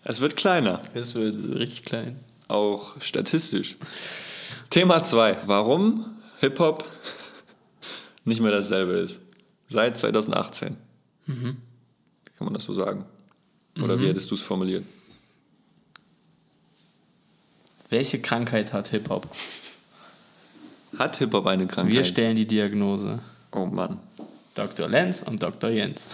[0.04, 2.19] Es wird kleiner, Es wird richtig klein.
[2.48, 3.78] auch statistisch.
[4.69, 5.38] Thema 2.
[5.46, 6.06] Warum
[6.39, 6.84] Hip-Hop
[8.26, 9.22] nicht mehr dasselbe ist.
[9.67, 10.76] Seit 2018.
[11.26, 11.56] Kann
[12.39, 13.06] man das so sagen?
[13.82, 14.84] Oder wie hättest du es formuliert?
[17.89, 19.28] Welche Krankheit hat Hip-Hop?
[20.98, 21.93] Hat Hip-Hop eine Krankheit?
[21.93, 23.19] Wir stellen die Diagnose.
[23.52, 24.00] oh Mann.
[24.56, 24.88] Dr.
[24.88, 25.69] Lenz und Dr.
[25.72, 26.08] Jens.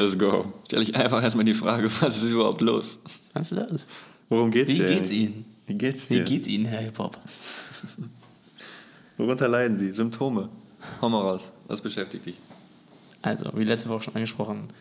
[0.00, 0.50] Let's go.
[0.64, 2.98] Stell ich einfach erstmal die Frage, was ist überhaupt los?
[3.34, 3.88] Was ist los?
[4.30, 4.86] Worum geht's Wie dir?
[4.86, 5.44] geht's Ihnen?
[5.66, 6.24] Wie geht's Wie dir?
[6.24, 7.18] geht's Ihnen, Herr Hip-Hop?
[9.18, 9.92] Worunter leiden Sie?
[9.92, 10.48] Symptome.
[11.02, 11.52] Hau mal raus.
[11.66, 12.38] Was beschäftigt dich?
[13.22, 14.72] Also, wie letzte Woche schon angesprochen,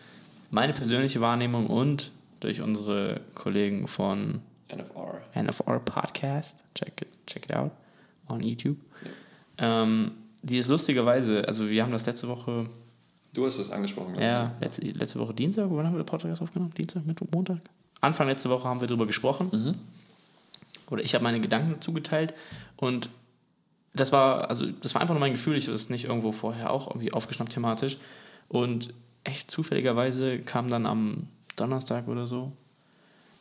[0.51, 4.39] meine persönliche Wahrnehmung und durch unsere Kollegen von
[4.73, 5.21] NFR.
[5.35, 7.71] NFR Podcast, check it, check it out
[8.29, 8.77] on YouTube.
[9.57, 12.67] Ähm, die ist lustigerweise, also wir haben das letzte Woche,
[13.33, 14.15] Du hast das angesprochen.
[14.19, 16.73] ja, letzte, letzte Woche Dienstag, wann haben wir den Podcast aufgenommen?
[16.75, 17.59] Dienstag, Mittwoch, Montag?
[18.01, 19.77] Anfang letzte Woche haben wir darüber gesprochen.
[20.89, 22.33] Oder ich habe meine Gedanken dazu geteilt
[22.77, 23.09] und
[23.93, 26.71] das war, also das war einfach nur mein Gefühl, ich habe das nicht irgendwo vorher
[26.71, 27.97] auch irgendwie aufgeschnappt thematisch.
[28.47, 32.51] Und echt zufälligerweise kam dann am Donnerstag oder so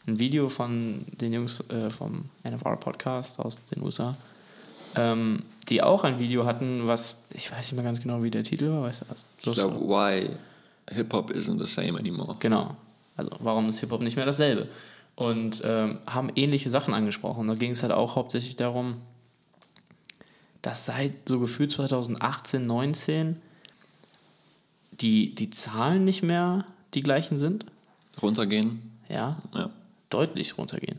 [0.07, 4.17] ein Video von den Jungs äh, vom NFR Podcast aus den USA,
[4.97, 8.43] ähm, die auch ein Video hatten, was, ich weiß nicht mehr ganz genau, wie der
[8.45, 9.25] Titel war, weißt du das?
[9.39, 10.29] Ich glaube, why
[10.91, 12.37] Hip-Hop isn't the same anymore.
[12.39, 12.77] Genau.
[13.17, 14.69] Also warum ist Hip-Hop nicht mehr dasselbe?
[15.17, 17.49] Und ähm, haben ähnliche Sachen angesprochen.
[17.49, 18.95] Da ging es halt auch hauptsächlich darum,
[20.63, 23.37] dass seit so gefühlt 2018, 19
[25.01, 27.65] die, die Zahlen nicht mehr die gleichen sind.
[28.23, 28.83] Runtergehen?
[29.09, 29.71] Ja, Ja.
[30.11, 30.99] deutlich runtergehen.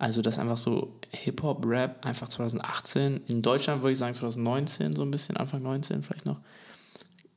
[0.00, 5.10] Also, dass einfach so Hip-Hop-Rap einfach 2018, in Deutschland würde ich sagen 2019, so ein
[5.10, 6.40] bisschen, Anfang 19 vielleicht noch,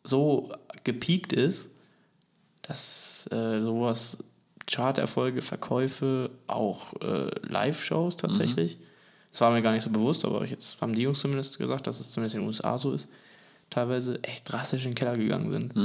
[0.05, 0.49] so
[0.85, 1.71] gepiekt ist,
[2.61, 4.19] dass äh, sowas
[4.65, 8.77] Charterfolge, Verkäufe, auch äh, Live-Shows tatsächlich,
[9.33, 11.99] das war mir gar nicht so bewusst, aber jetzt haben die Jungs zumindest gesagt, dass
[11.99, 13.09] es zumindest in den USA so ist,
[13.71, 15.75] teilweise echt drastisch in den Keller gegangen sind.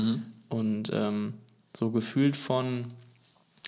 [0.49, 1.35] Und ähm,
[1.77, 2.85] so gefühlt von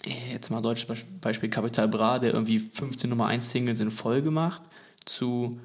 [0.05, 4.31] jetzt mal deutsches Beisp- Beispiel Capital Bra, der irgendwie 15 Nummer 1 Singles in Folge
[4.31, 4.63] macht,
[5.05, 5.61] zu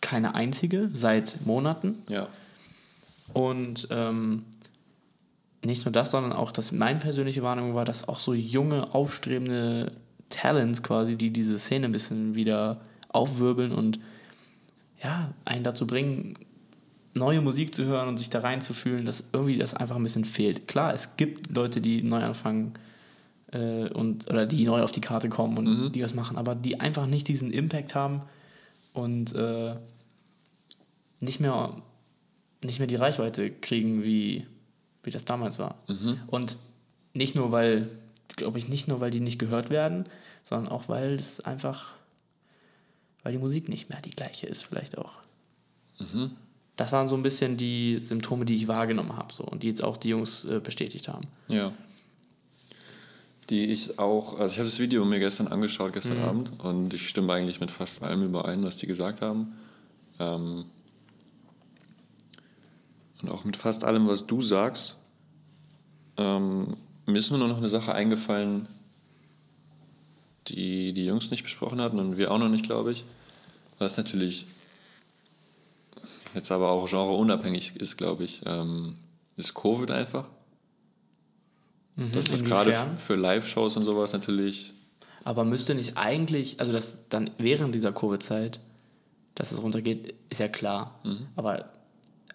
[0.00, 1.96] keine einzige seit Monaten.
[2.08, 2.28] Ja.
[3.32, 4.44] Und ähm,
[5.64, 9.92] nicht nur das, sondern auch, dass meine persönliche Wahrnehmung war, dass auch so junge, aufstrebende
[10.28, 13.98] Talents quasi, die diese Szene ein bisschen wieder aufwirbeln und
[15.02, 16.34] ja, einen dazu bringen,
[17.14, 20.66] neue Musik zu hören und sich da reinzufühlen, dass irgendwie das einfach ein bisschen fehlt.
[20.66, 22.72] Klar, es gibt Leute, die neu anfangen
[23.54, 26.80] äh, und oder die neu auf die Karte kommen und die was machen, aber die
[26.80, 28.20] einfach nicht diesen Impact haben
[28.92, 29.74] und äh,
[31.20, 31.74] nicht mehr
[32.64, 34.46] nicht mehr die Reichweite kriegen, wie,
[35.02, 35.76] wie das damals war.
[36.26, 36.56] Und
[37.12, 37.88] nicht nur, weil,
[38.36, 40.06] glaube ich, nicht nur, weil die nicht gehört werden,
[40.42, 41.94] sondern auch, weil es einfach,
[43.22, 45.12] weil die Musik nicht mehr die gleiche ist, vielleicht auch.
[46.76, 49.84] Das waren so ein bisschen die Symptome, die ich wahrgenommen habe, so und die jetzt
[49.84, 51.28] auch die Jungs äh, bestätigt haben.
[51.48, 51.72] Ja.
[53.50, 57.08] Die ich auch, also ich habe das Video mir gestern angeschaut, gestern Abend, und ich
[57.08, 59.52] stimme eigentlich mit fast allem überein, was die gesagt haben.
[60.18, 60.64] Ähm,
[63.20, 64.96] und auch mit fast allem, was du sagst.
[66.16, 66.74] Ähm,
[67.06, 68.66] mir ist nur noch eine Sache eingefallen,
[70.48, 73.04] die die Jungs nicht besprochen hatten und wir auch noch nicht, glaube ich.
[73.78, 74.46] Was natürlich
[76.34, 78.96] jetzt aber auch genreunabhängig ist, glaube ich, ähm,
[79.36, 80.26] ist Covid einfach.
[81.96, 82.94] Dass das gerade inwiefern?
[82.96, 84.72] f- für Live-Shows und sowas natürlich.
[85.24, 88.60] Aber müsste nicht eigentlich, also dass dann während dieser Covid-Zeit,
[89.34, 91.00] dass es runtergeht, ist ja klar.
[91.36, 91.70] Aber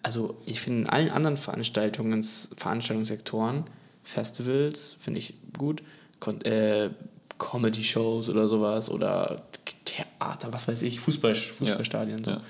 [0.02, 3.64] also ich finde in allen anderen Veranstaltungs, Veranstaltungssektoren,
[4.02, 5.82] Festivals, finde ich gut,
[6.20, 6.90] Kon äh,
[7.38, 9.42] Comedy-Shows oder sowas oder
[9.84, 12.32] Theater, was weiß ich, Fußball, Fußballstadien, so.
[12.32, 12.40] Ja.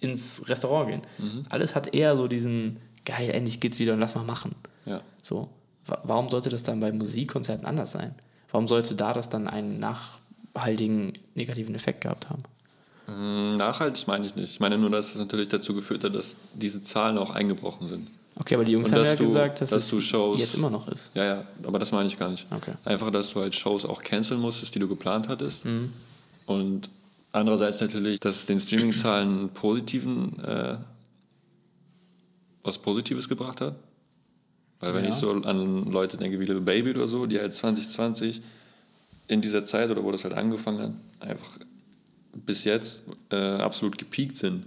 [0.00, 1.02] ins Restaurant gehen.
[1.50, 4.54] Alles hat eher so diesen, geil, endlich geht's wieder und lass mal machen.
[4.84, 5.00] Ja.
[5.22, 5.48] So.
[5.86, 8.14] Wa- Warum sollte das dann bei Musikkonzerten anders sein?
[8.50, 12.42] Warum sollte da das dann einen nachhaltigen negativen Effekt gehabt haben?
[13.06, 14.52] Hm, Nachhaltig meine ich nicht.
[14.52, 18.08] Ich meine nur, dass es natürlich dazu geführt hat, dass diese Zahlen auch eingebrochen sind.
[18.36, 20.54] Okay, aber die Jungs Und haben ja du- gesagt, dass, dass es du Shows- jetzt
[20.54, 21.10] immer noch ist.
[21.14, 22.50] Ja, ja, aber das meine ich gar nicht.
[22.50, 22.72] Okay.
[22.84, 25.64] Einfach, dass du halt Shows auch canceln musstest, die du geplant hattest.
[25.64, 25.92] Mhm.
[26.46, 26.88] Und
[27.30, 30.76] andererseits natürlich, dass es den Streaming-Zahlen positiven, äh,
[32.62, 33.74] was Positives gebracht hat.
[34.84, 35.08] Weil wenn Ja.
[35.10, 38.42] ich so an Leute denke wie Little Baby oder so, die halt 2020
[39.28, 40.78] in dieser Zeit oder wo das halt angefangen
[41.20, 41.58] hat, einfach
[42.32, 44.64] bis jetzt äh, absolut gepiekt sind.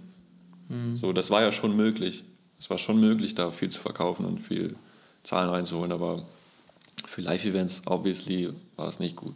[0.95, 2.23] So, das war ja schon möglich.
[2.59, 4.75] Es war schon möglich, da viel zu verkaufen und viel
[5.23, 6.25] Zahlen reinzuholen, aber
[7.05, 9.35] für Live-Events, obviously, war es nicht gut.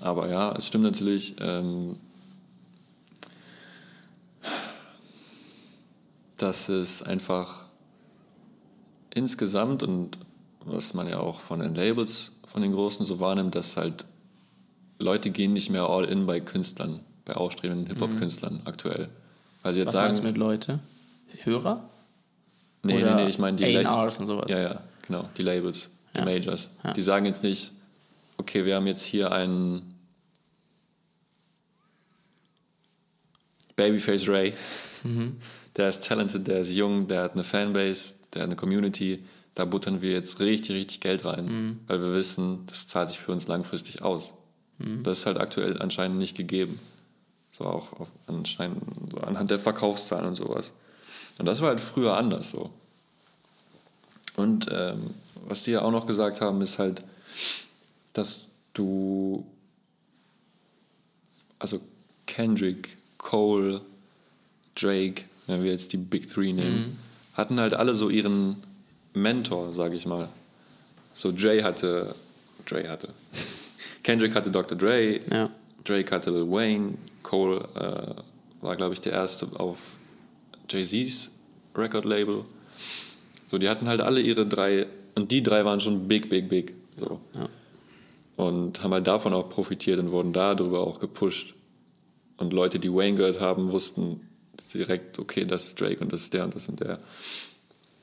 [0.00, 1.96] Aber ja, es stimmt natürlich, ähm,
[6.36, 7.63] dass es einfach
[9.14, 10.18] insgesamt und
[10.64, 14.06] was man ja auch von den Labels, von den Großen so wahrnimmt, dass halt
[14.98, 19.08] Leute gehen nicht mehr all in bei Künstlern, bei aufstrebenden Hip-Hop-Künstlern aktuell.
[19.62, 20.78] Weil sie jetzt Was sagen, du mit Leute?
[21.42, 21.88] Hörer?
[22.82, 24.50] Nee, Oder nee, nee, ich meine die A&Rs und sowas.
[24.50, 26.24] Ja, ja, genau, die Labels, die Ja.
[26.24, 26.68] Majors.
[26.84, 26.92] Ja.
[26.92, 27.72] Die sagen jetzt nicht,
[28.36, 29.94] okay, wir haben jetzt hier einen
[33.76, 34.54] Babyface Ray,
[35.02, 35.36] Mhm.
[35.76, 40.12] der ist talented, der ist jung, der hat eine Fanbase, eine Community, da buttern wir
[40.12, 41.80] jetzt richtig, richtig Geld rein, Mhm.
[41.86, 44.32] weil wir wissen, das zahlt sich für uns langfristig aus.
[44.78, 46.80] Das ist halt aktuell anscheinend nicht gegeben.
[47.52, 50.72] So auch auf, anscheinend so anhand der Verkaufszahlen und sowas.
[51.38, 52.70] Und das war halt früher anders so.
[54.34, 55.00] Und ähm,
[55.46, 57.04] was die ja auch noch gesagt haben, ist halt,
[58.14, 58.40] dass
[58.72, 59.46] du,
[61.60, 61.80] also
[62.26, 63.80] Kendrick, Cole,
[64.74, 66.98] Drake, wenn wir jetzt die Big Three nehmen,
[67.34, 68.56] hatten halt alle so ihren
[69.12, 70.28] Mentor, sage ich mal.
[71.12, 72.14] So Dre hatte,
[72.66, 73.08] Dre hatte,
[74.02, 74.76] Kendrick hatte Dr.
[74.76, 75.50] Dre, Ja.
[75.84, 79.98] Drake hatte Lil Wayne, Cole äh, war, glaube ich, der erste auf
[80.68, 81.30] Jay-Z's
[81.74, 82.44] Record-Label.
[83.48, 86.72] So, die hatten halt alle ihre drei, und die drei waren schon big, big, big.
[86.96, 87.20] So.
[87.34, 87.48] Ja.
[88.36, 91.54] Und haben halt davon auch profitiert und wurden darüber auch gepusht.
[92.38, 94.28] Und Leute, die Wayne gehört haben, wussten
[94.74, 96.98] direkt, okay, das ist Drake und das ist der und das und der.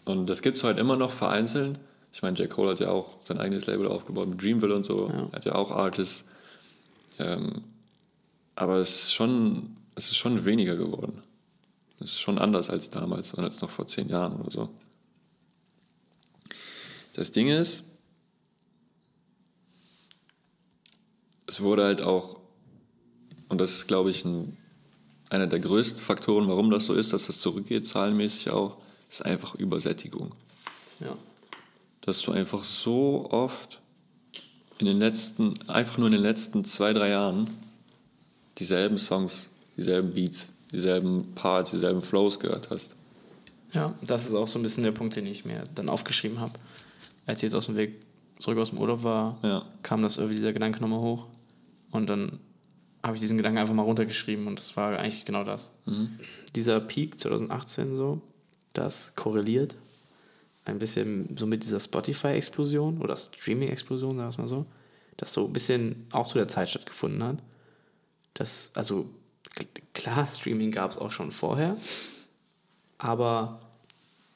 [0.06, 1.80] Und das gibt es halt immer noch vereinzelt.
[2.14, 2.50] Ich meine, J.
[2.50, 5.10] Cole hat ja auch sein eigenes Label aufgebaut mit Dreamville und so.
[5.10, 5.32] Ja.
[5.32, 6.26] Hat ja auch Artists.
[7.20, 7.64] Ähm,
[8.56, 11.24] aber es ist, schon, es ist schon weniger geworden.
[12.00, 14.70] Es ist schon anders als damals und als noch vor zehn Jahren oder so.
[17.14, 17.84] Das Ding ist,
[21.48, 22.40] es wurde halt auch,
[23.50, 24.58] und das ist, glaube ich, ein,
[25.32, 28.78] einer der größten Faktoren, warum das so ist, dass das zurückgeht, zahlenmäßig auch,
[29.10, 30.34] ist einfach Übersättigung.
[31.00, 31.16] Ja.
[32.02, 33.80] Dass du einfach so oft
[34.80, 37.48] in den letzten, einfach nur in den letzten zwei, drei Jahren
[38.58, 42.96] dieselben Songs, dieselben Beats, dieselben Parts, dieselben Flows gehört hast.
[43.74, 46.54] Ja, das ist auch so ein bisschen der Punkt, den ich mir dann aufgeschrieben habe.
[47.26, 48.02] Als ich jetzt aus dem Weg
[48.38, 49.64] zurück aus dem Urlaub war, Ja.
[49.82, 51.28] kam das irgendwie dieser Gedanke nochmal hoch.
[51.92, 52.40] Und dann
[53.04, 55.72] habe ich diesen Gedanken einfach mal runtergeschrieben und das war eigentlich genau das.
[56.56, 58.22] Dieser Peak 2018 so,
[58.74, 59.76] das korreliert
[60.66, 64.66] ein bisschen so mit dieser Spotify-Explosion oder Streaming-Explosion, sagen wir es mal so,
[65.18, 67.38] das so ein bisschen auch zu der Zeit stattgefunden hat.
[68.34, 69.10] Das, also
[69.94, 71.76] klar, Streaming gab es auch schon vorher,
[72.98, 73.60] aber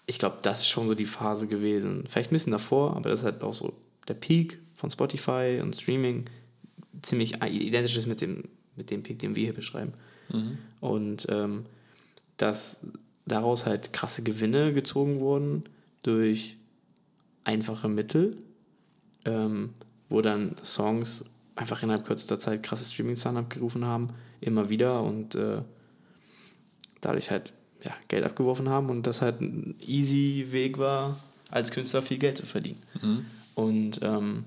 [0.08, 2.06] ich glaube, das ist schon so die Phase gewesen.
[2.08, 3.73] Vielleicht ein bisschen davor, aber das ist halt auch so
[4.08, 6.25] der Peak von Spotify und Streaming
[7.01, 8.43] ziemlich identisch ist mit dem,
[8.75, 9.93] mit dem Peak, den wir hier beschreiben.
[10.79, 11.65] Und ähm,
[12.38, 12.79] dass
[13.25, 15.63] daraus halt krasse Gewinne gezogen wurden
[16.03, 16.57] durch
[17.43, 18.38] einfache Mittel,
[19.25, 19.71] ähm,
[20.09, 24.07] wo dann Songs einfach innerhalb kürzester Zeit krasse Streaming-Zahlen abgerufen haben,
[24.41, 25.61] immer wieder und äh,
[27.01, 31.17] dadurch halt ja, Geld abgeworfen haben und das halt ein easy Weg war,
[31.49, 32.81] als Künstler viel Geld zu verdienen.
[33.53, 34.43] Und ähm,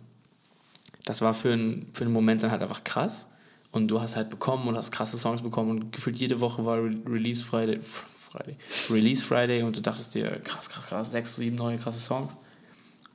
[1.04, 3.28] das war für, einen für einen Moment dann halt einfach krass.
[3.70, 6.76] Und du hast halt bekommen und hast krasse Songs bekommen und gefühlt jede Woche war
[6.78, 8.56] Re Release Friday, Friday,
[8.90, 12.34] Release Friday und du dachtest dir, krass, krass, krass, sechs, sieben neue krasse Songs.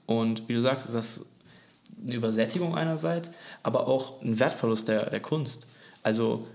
[0.06, 1.26] Und wie du sagst, ist das
[2.06, 3.32] eine Übersättigung einerseits,
[3.64, 5.66] aber auch ein Wertverlust der, der Kunst.
[6.04, 6.48] Also,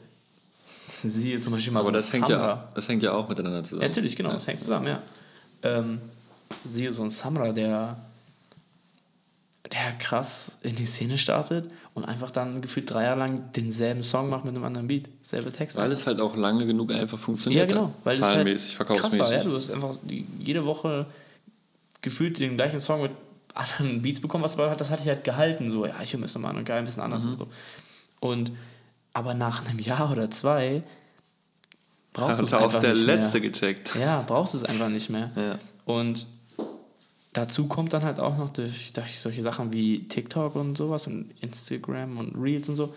[0.89, 2.47] siehe zum Beispiel mal Aber so das hängt, Samra.
[2.47, 3.83] ja, das hängt ja auch miteinander zusammen.
[3.83, 5.03] Ja, natürlich, genau, das hängt zusammen, ja.
[5.63, 6.01] Ähm,
[6.65, 7.97] siehe so ein Samra, der,
[9.73, 14.31] der krass in die Szene startet und einfach dann gefühlt drei Jahre lang denselben Song
[14.31, 15.77] macht mit einem anderen Beat, selbe Text.
[15.77, 17.95] Weil es halt auch lange genug einfach funktioniert ja, genau, hat.
[18.05, 19.21] weil es Zahlenmäßig, halt krass verkaufsmäßig.
[19.21, 19.95] war, ja, du hast einfach
[20.39, 21.07] jede Woche
[22.01, 23.11] gefühlt den gleichen Song mit
[23.55, 26.27] anderen Beats bekommen, was aber das hatte ich halt gehalten, so, ja, ich höre mir
[26.27, 27.33] das nochmal an und geil, ein bisschen anders Mhm.
[27.33, 27.47] und so.
[28.21, 28.53] Und,
[29.13, 30.83] aber nach einem Jahr oder zwei
[32.13, 33.51] brauchst du es Hat auch einfach der nicht Letzte mehr.
[33.51, 33.95] gecheckt.
[33.97, 35.31] Ja, brauchst du es einfach nicht mehr.
[35.37, 35.59] Ja.
[35.85, 36.27] Und
[37.39, 41.31] dazu kommt dann halt auch noch durch, durch solche Sachen wie TikTok und sowas und
[41.41, 42.95] Instagram und Reels und so,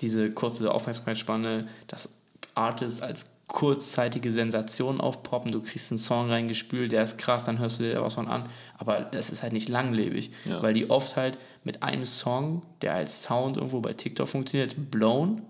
[0.00, 2.22] diese kurze Aufmerksamkeitsspanne, dass
[2.54, 7.78] Artists als kurzzeitige Sensation aufpoppen, du kriegst einen Song reingespült, der ist krass, dann hörst
[7.78, 10.60] du dir was von an, aber es ist halt nicht langlebig, Ja.
[10.62, 15.42] weil die oft halt mit einem Song, der als Sound irgendwo bei TikTok funktioniert, blown,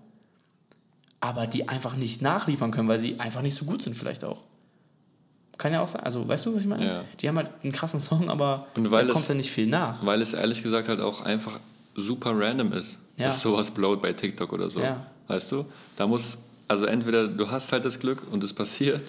[1.19, 4.43] aber die einfach nicht nachliefern können, weil sie einfach nicht so gut sind vielleicht auch.
[5.57, 6.03] Kann ja auch sein.
[6.03, 6.85] Also, weißt du, was ich meine?
[6.85, 7.03] Ja.
[7.19, 9.67] Die haben halt einen krassen Song, aber Und weil da es- kommt dann nicht viel
[9.67, 10.05] nach.
[10.05, 11.59] Weil es ehrlich gesagt halt auch einfach
[11.95, 13.25] super random ist, Ja.
[13.27, 14.79] dass sowas blowt bei TikTok oder so.
[14.81, 15.05] Ja.
[15.27, 15.65] Weißt du?
[15.95, 19.01] Da muss, also entweder du hast halt das Glück und es passiert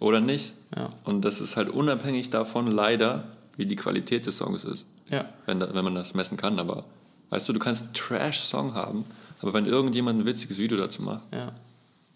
[0.00, 0.54] oder nicht.
[0.74, 0.88] Ja.
[1.04, 3.24] Und das ist halt unabhängig davon, leider,
[3.58, 4.86] wie die Qualität des Songs ist.
[5.10, 5.26] Ja.
[5.44, 6.58] Wenn, da, wenn man das messen kann.
[6.58, 6.84] Aber
[7.28, 9.04] weißt du, du kannst einen Trash-Song haben,
[9.42, 11.52] aber wenn irgendjemand ein witziges Video dazu macht, Ja.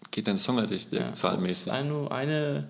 [0.09, 1.13] geht dein Song halt nicht ja.
[1.13, 1.71] zahlenmäßig.
[1.71, 2.67] Ein- Nur eine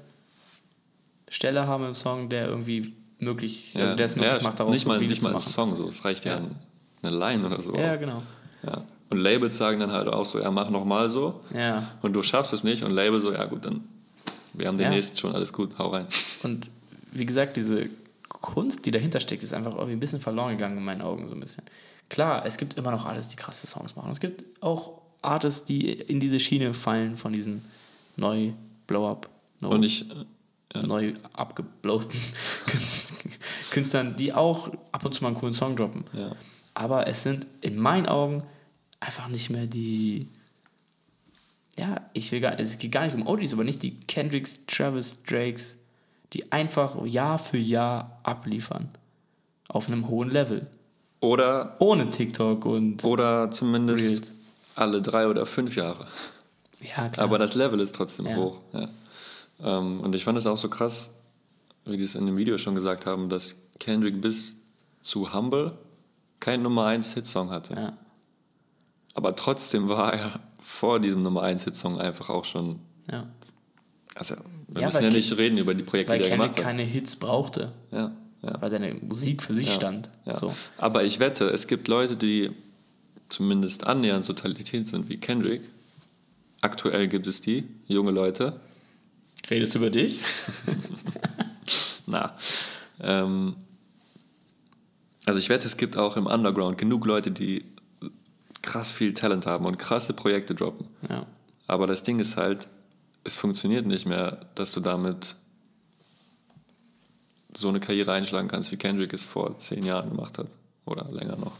[1.29, 3.81] Stelle haben im Song, der irgendwie möglich, Ja.
[3.81, 5.39] also der es möglich ja, macht, daraus nicht mal, nicht mal ein.
[5.41, 5.87] Song, so.
[5.87, 6.37] es reicht ja, Ja.
[6.37, 6.55] ein-
[7.03, 7.75] eine Line oder so.
[7.75, 8.21] Ja, genau.
[8.63, 8.83] Ja.
[9.09, 11.39] Und Labels sagen dann halt auch so, ja, mach nochmal so.
[11.53, 11.91] Ja.
[12.01, 13.83] Und du schaffst es nicht und Label so, ja gut, dann
[14.53, 14.89] wir haben den Ja.
[14.89, 16.07] nächsten schon, alles gut, hau rein.
[16.43, 16.69] Und
[17.11, 17.87] wie gesagt, diese
[18.27, 21.35] Kunst, die dahinter steckt, ist einfach irgendwie ein bisschen verloren gegangen in meinen Augen so
[21.35, 21.63] ein bisschen.
[22.09, 24.11] Klar, es gibt immer noch Artists, die krasse Songs machen.
[24.11, 27.63] Es gibt auch Artists, die in diese Schiene fallen von diesen
[28.15, 28.51] neu
[28.87, 30.05] Blow-Up, no, Und ich,
[30.73, 32.19] äh, neu abgeblowten
[33.71, 36.03] Künstlern, die auch ab und zu mal einen coolen Song droppen.
[36.13, 36.35] Ja.
[36.73, 38.43] Aber es sind in meinen Augen
[38.99, 40.27] einfach nicht mehr die.
[41.77, 45.23] Ja, ich will gar es geht gar nicht um OGs, aber nicht die Kendricks, Travis,
[45.23, 45.77] Drakes,
[46.33, 48.89] die einfach Jahr für Jahr abliefern.
[49.69, 50.65] Auf einem hohen Level.
[51.19, 53.03] oder, Ohne TikTok und.
[53.03, 54.33] oder zumindest Reels.
[54.75, 56.07] alle drei oder fünf Jahre.
[56.81, 57.25] ja, klar.
[57.25, 58.35] Aber das Level ist trotzdem Ja.
[58.37, 58.59] hoch.
[58.73, 58.87] Ja.
[59.61, 61.09] Ähm, und ich fand es auch so krass,
[61.85, 64.53] wie die es in dem Video schon gesagt haben, dass Kendrick bis
[65.01, 65.77] zu Humble
[66.39, 67.73] keinen Nummer 1 Hitsong hatte.
[67.75, 67.97] ja.
[69.15, 72.79] Aber trotzdem war er vor diesem Nummer 1 Hitsong einfach auch schon.
[73.11, 73.27] ja.
[74.13, 74.35] Also,
[74.67, 76.59] wir Ja, müssen weil ja nicht reden über die Projekte, Weil die er Kendrick gemacht
[76.59, 76.63] hat.
[76.77, 78.59] keine Hits brauchte, Ja, ja.
[78.61, 80.09] weil seine Musik für sich Ja, stand.
[80.25, 80.35] Ja.
[80.35, 80.53] So.
[80.77, 82.49] Aber ich wette, es gibt Leute, die
[83.29, 85.61] zumindest annähernd so talentiert sind wie Kendrick.
[86.61, 88.59] Aktuell gibt es die, junge Leute.
[89.49, 90.19] Redest du über dich?
[92.05, 92.35] Na.
[92.99, 93.55] Ähm,
[95.25, 97.65] also ich wette, es gibt auch im Underground genug Leute, die
[98.61, 100.87] krass viel Talent haben und krasse Projekte droppen.
[101.09, 101.25] Ja.
[101.67, 102.67] Aber das Ding ist halt,
[103.23, 105.35] es funktioniert nicht mehr, dass du damit
[107.55, 110.47] so eine Karriere einschlagen kannst, wie Kendrick es vor zehn Jahren gemacht hat.
[110.85, 111.53] Oder länger noch.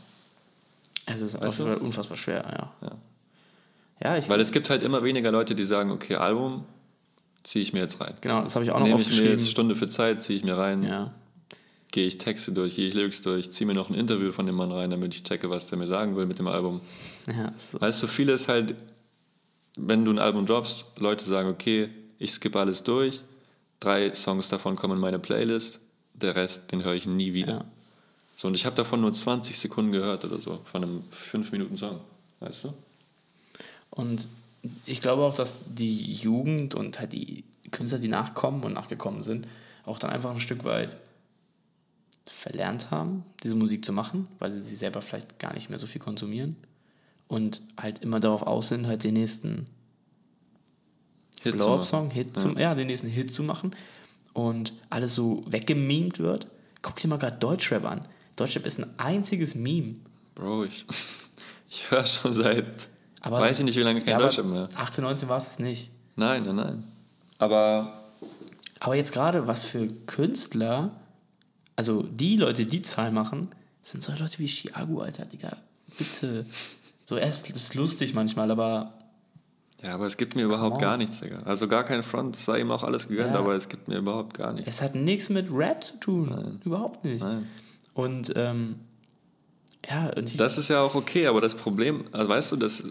[1.06, 1.76] Es ist Weißt du?
[1.78, 2.44] unfassbar- schwer,
[2.82, 2.88] ja.
[2.88, 2.96] Ja.
[4.18, 6.66] Ja, Weil es gibt halt immer weniger Leute, die sagen, okay, Album
[7.48, 8.14] ziehe ich mir jetzt rein.
[8.20, 10.44] Genau, das habe ich auch noch Nehme ich mir jetzt Stunde für Zeit, ziehe ich
[10.44, 11.14] mir rein, ja.
[11.94, 14.56] gehe ich Texte durch, gehe ich Lyrics durch, ziehe mir noch ein Interview von dem
[14.56, 16.82] Mann rein, damit ich checke, was der mir sagen will mit dem Album.
[17.28, 17.80] ja so.
[17.80, 18.76] Weißt du, viele ist halt,
[19.80, 21.88] wenn du ein Album droppst, Leute sagen, okay,
[22.20, 23.22] ich skippe alles durch,
[23.80, 25.80] drei Songs davon kommen in meine Playlist,
[26.16, 27.54] der Rest, den höre ich nie wieder.
[27.54, 27.66] Ja.
[28.36, 31.98] So, und ich habe davon nur 20 Sekunden gehört oder so, von einem 5-Minuten-Song,
[32.42, 32.74] weißt du?
[33.92, 34.28] Und
[34.86, 39.48] ich glaube auch, dass die Jugend und halt die Künstler, die nachkommen und nachgekommen sind,
[39.86, 40.98] auch dann einfach ein Stück weit
[42.26, 45.88] verlernt haben, diese Musik zu machen, weil sie sie selber vielleicht gar nicht mehr so
[45.88, 46.56] viel konsumieren
[47.28, 49.66] und halt immer darauf aus sind, halt den nächsten
[51.42, 52.16] Hit zu Blow-Up-Song, machen.
[52.16, 53.76] Hit zu, ja, den nächsten Hit zu machen
[54.34, 56.48] und alles so weggemimt wird.
[56.82, 58.02] Guck dir mal gerade Deutschrap an.
[58.36, 59.96] Deutschrap ist ein einziges Meme.
[60.36, 60.86] Bro, ich,
[61.70, 62.88] ich höre schon seit,
[63.22, 64.70] Aber weiß ich nicht, wie lange kein ja, aber Deutschrap mehr.
[64.76, 65.92] 18, 19 war es nicht.
[66.16, 66.84] Nein, nein, nein.
[67.40, 67.94] Aber
[68.80, 70.92] Aber jetzt gerade, was für Künstler,
[71.76, 73.50] also die Leute, die Zahlen machen,
[73.82, 75.58] sind so Leute wie Chiago, Alter, Digga.
[75.98, 76.46] Bitte.
[77.06, 78.94] So erst, das ist lustig manchmal, aber
[79.82, 81.40] Ja, aber es gibt mir überhaupt gar nichts, Digga.
[81.46, 83.40] Also gar kein Front, es sei ihm auch alles gegönnt, Ja.
[83.40, 84.68] aber es gibt mir überhaupt gar nichts.
[84.70, 86.60] es hat nichts mit Rap zu tun.
[86.66, 87.24] Überhaupt nicht.
[87.24, 87.48] Nein.
[87.94, 88.76] Und ähm,
[89.90, 92.84] ja, und Das ist ja auch okay, aber das Problem, also weißt du, das,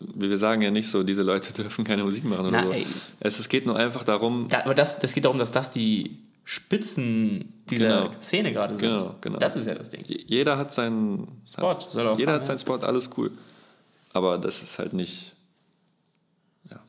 [0.00, 2.82] wir sagen ja nicht so, diese Leute dürfen keine Musik machen oder Nein.
[2.84, 2.90] so.
[3.20, 6.18] Es, es geht nur einfach darum, da, aber das, das geht darum, dass das die
[6.44, 8.12] Spitzen dieser Genau.
[8.20, 8.98] Szene gerade sind.
[8.98, 9.38] Genau, genau.
[9.38, 10.02] Das ist ja das Ding.
[10.04, 13.08] je- jeder hat seinen Spot, Hat, soll er auch jeder haben, hat seinen Spot, alles
[13.16, 13.30] cool.
[14.12, 15.32] Aber das ist halt nicht.
[16.70, 16.80] Ja,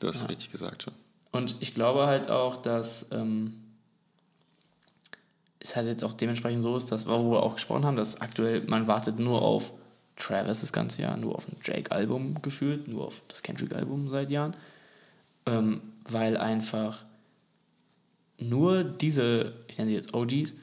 [0.00, 0.94] du hast es richtig gesagt schon.
[1.30, 3.54] Und ich glaube halt auch, dass ähm,
[5.60, 8.62] es halt jetzt auch dementsprechend so ist, dass, wo wir auch gesprochen haben, dass aktuell
[8.66, 9.70] man wartet nur auf
[10.18, 14.54] Travis das ganze Jahr, nur auf ein Drake-Album gefühlt, nur auf das Kendrick-Album seit Jahren.
[15.46, 17.04] ähm, weil einfach
[18.38, 20.54] nur diese, ich nenne sie jetzt OGs,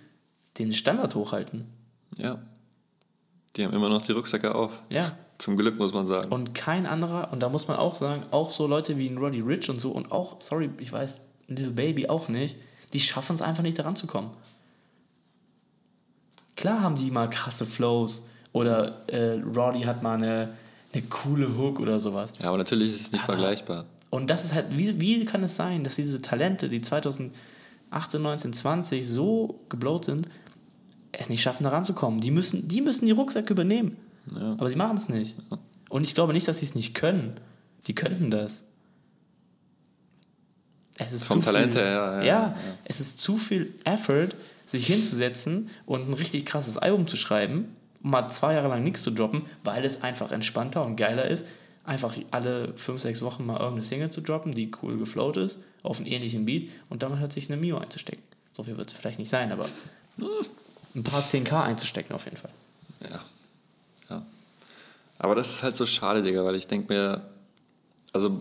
[0.57, 1.65] den Standard hochhalten.
[2.17, 2.39] Ja.
[3.55, 4.81] Die haben immer noch die Rucksäcke auf.
[4.89, 5.17] Ja.
[5.37, 6.31] Zum Glück muss man sagen.
[6.31, 9.41] Und kein anderer, und da muss man auch sagen, auch so Leute wie ein Roddy
[9.41, 12.57] Rich und so, und auch, sorry, ich weiß, Little Baby auch nicht,
[12.93, 14.31] die schaffen es einfach nicht, da ranzukommen.
[16.55, 20.47] Klar haben die mal krasse Flows, oder äh, Roddy hat mal eine,
[20.93, 22.35] eine coole Hook oder sowas.
[22.39, 23.83] ja, aber natürlich ist es nicht vergleichbar.
[24.09, 27.33] Und das ist halt, wie, wie kann es sein, dass diese Talente, die 2018,
[28.21, 30.29] 19, 20 so geblowt sind,
[31.11, 32.21] es nicht schaffen, da ranzukommen?
[32.21, 33.97] Die müssen die, müssen die Rucksäcke übernehmen.
[34.57, 35.35] Aber sie machen es nicht.
[35.89, 37.35] Und ich glaube nicht, dass sie es nicht können.
[37.87, 38.67] Die könnten das.
[40.97, 42.55] Es ist Vom Talent viel, her, ja, ja, ja, ja.
[42.85, 44.29] es ist zu viel Effort,
[44.65, 47.67] sich hinzusetzen und ein richtig krasses Album zu schreiben,
[48.05, 51.47] mal zwei Jahre lang nichts zu droppen, weil es einfach entspannter und geiler ist,
[51.83, 55.97] einfach alle fünf, sechs Wochen mal irgendeine Single zu droppen, die cool geflowt ist, auf
[55.97, 58.21] einen ähnlichen Beat und dann halt sich eine Mio einzustecken.
[58.51, 59.65] So viel wird es vielleicht nicht sein, aber
[60.95, 62.51] ein paar 10k einzustecken auf jeden Fall.
[63.09, 63.19] Ja.
[64.09, 64.25] ja.
[65.17, 67.21] Aber das ist halt so schade, Digga, weil ich denke mir,
[68.13, 68.39] also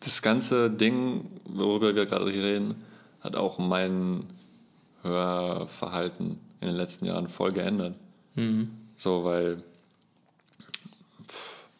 [0.00, 2.74] das ganze Ding, worüber wir gerade reden,
[3.20, 4.24] hat auch mein
[5.02, 7.94] Hörverhalten in den letzten Jahren voll geändert.
[8.96, 9.62] So, weil,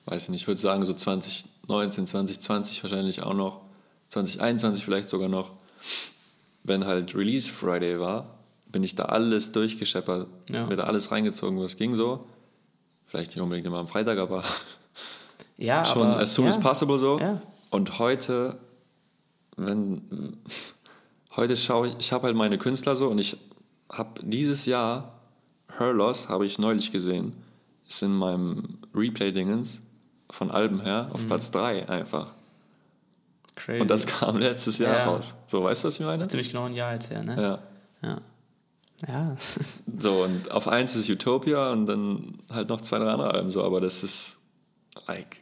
[0.06, 3.60] weiß ich nicht, ich würde sagen, so 2019, 2020 wahrscheinlich auch noch,
[4.08, 5.52] 2021 vielleicht sogar noch,
[6.64, 8.34] wenn halt Release Friday war,
[8.66, 10.66] bin ich da alles durchgescheppert, Ja.
[10.66, 12.26] mir da alles reingezogen, was ging so.
[13.06, 14.44] Vielleicht nicht unbedingt immer am Freitag, aber
[15.56, 17.18] Ja, schon aber, as soon ja, as possible so.
[17.18, 17.40] Ja.
[17.70, 18.58] Und heute,
[19.56, 20.36] wenn
[21.36, 23.36] heute schaue ich, ich habe halt meine Künstler so und ich
[23.90, 25.19] habe dieses Jahr
[25.80, 27.34] Her Loss habe ich neulich gesehen,
[27.88, 29.80] ist in meinem Replay-Dingens
[30.30, 31.12] von Alben her Mhm.
[31.12, 32.28] auf Platz 3 einfach.
[33.56, 33.80] Crazy.
[33.80, 35.04] Und das kam letztes Jahr Ja.
[35.06, 35.34] raus.
[35.46, 36.26] So, weißt du, was ich meine?
[36.28, 37.60] ziemlich genau ein Jahr jetzt her, ne?
[38.02, 38.08] Ja.
[38.08, 38.18] Ja.
[39.08, 39.34] Ja,
[39.98, 43.64] So, und auf eins ist Utopia und dann halt noch zwei, drei andere Alben so,
[43.64, 44.36] aber das ist
[45.08, 45.40] like.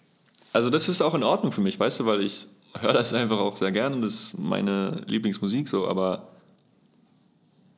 [0.52, 2.46] Also das ist auch in Ordnung für mich, weißt du, weil ich
[2.80, 6.28] höre das einfach auch sehr gerne, das ist meine Lieblingsmusik so, aber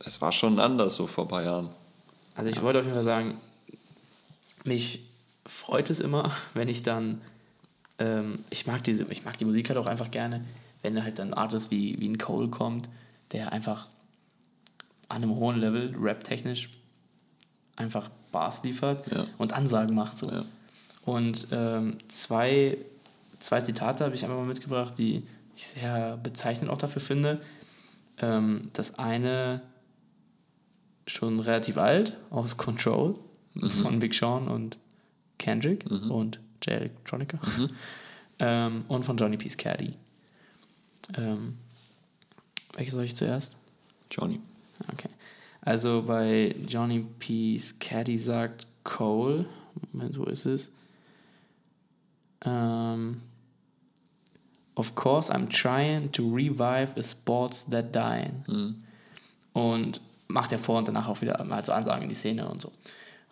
[0.01, 1.71] es war schon anders so vor ein paar Jahren.
[2.41, 3.34] Also ich wollte auf jeden Fall sagen,
[4.64, 5.05] mich
[5.47, 7.20] freut es immer, wenn ich dann,
[7.99, 10.43] ähm, ich mag diese, ich mag die Musik halt auch einfach gerne,
[10.82, 12.88] wenn halt dann ein Artist wie, wie ein Cole kommt,
[13.32, 13.86] der einfach
[15.09, 16.70] an einem hohen Level, rap-technisch,
[17.76, 19.26] einfach Bars liefert Ja.
[19.38, 20.16] und Ansagen macht.
[20.16, 20.30] So.
[20.30, 20.45] Ja.
[21.05, 22.78] Und ähm, zwei,
[23.41, 25.22] zwei Zitate habe ich einfach mal mitgebracht, die
[25.57, 27.41] ich sehr bezeichnend auch dafür finde.
[28.18, 29.61] Ähm, das eine
[31.11, 33.17] schon relativ alt, aus Control
[33.83, 34.79] von Big Sean und
[35.39, 37.39] Kendrick und J Electronica.
[38.39, 39.95] ähm, und von Johnny Peace Caddy.
[41.17, 41.55] Ähm,
[42.75, 43.57] welches soll ich zuerst?
[44.11, 44.41] Johnny.
[44.93, 45.09] Okay.
[45.63, 49.47] Also bei Johnny Peace Caddy sagt Cole,
[49.93, 50.73] Moment, wo ist es?
[52.45, 53.21] Ähm,
[54.75, 58.83] of course, I'm trying to revive a sports that dying.
[59.53, 60.01] Und
[60.33, 62.72] macht ja vor und danach auch wieder mal so Ansagen in die Szene und so.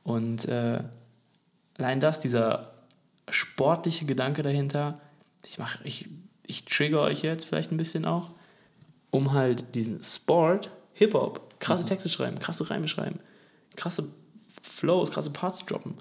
[0.05, 0.83] Und äh,
[1.79, 2.73] allein das, dieser
[3.29, 5.01] sportliche Gedanke dahinter,
[5.45, 6.09] ich mach, ich,
[6.47, 8.31] ich trigger euch jetzt vielleicht ein bisschen auch,
[9.11, 13.21] um halt diesen Sport, Hip-Hop, krasse Texte schreiben, krasse Reime schreiben,
[13.77, 14.09] krasse
[14.63, 15.95] Flows, krasse Parts zu droppen,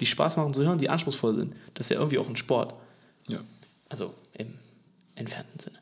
[0.00, 1.54] die Spaß machen zu hören, die anspruchsvoll sind.
[1.74, 2.74] Das ist ja irgendwie auch ein Sport.
[3.28, 3.40] Ja.
[3.88, 4.54] Also im
[5.14, 5.78] entfernten Sinne.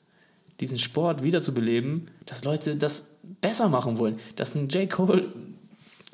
[0.62, 4.88] Diesen Sport wiederzubeleben, dass Leute das besser machen wollen, dass ein J.
[4.88, 5.32] Cole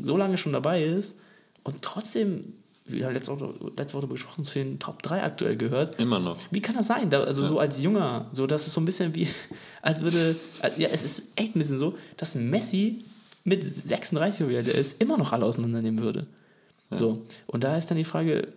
[0.01, 1.17] so lange schon dabei ist
[1.65, 2.55] und trotzdem,
[2.87, 6.01] wir letzte Woche, letzte Woche besprochen, zu den Top 3 aktuell gehört.
[6.01, 6.39] Immer noch.
[6.51, 7.11] Wie kann das sein?
[7.11, 9.29] Da, also so als Junger, so das ist so ein bisschen wie,
[9.83, 10.35] als würde,
[10.79, 13.01] ja, es ist echt ein bisschen so, dass Messi
[13.45, 16.27] mit 36 oder wie alt er ist, immer noch alle auseinandernehmen würde.
[16.91, 18.49] So, und da ist dann die Frage,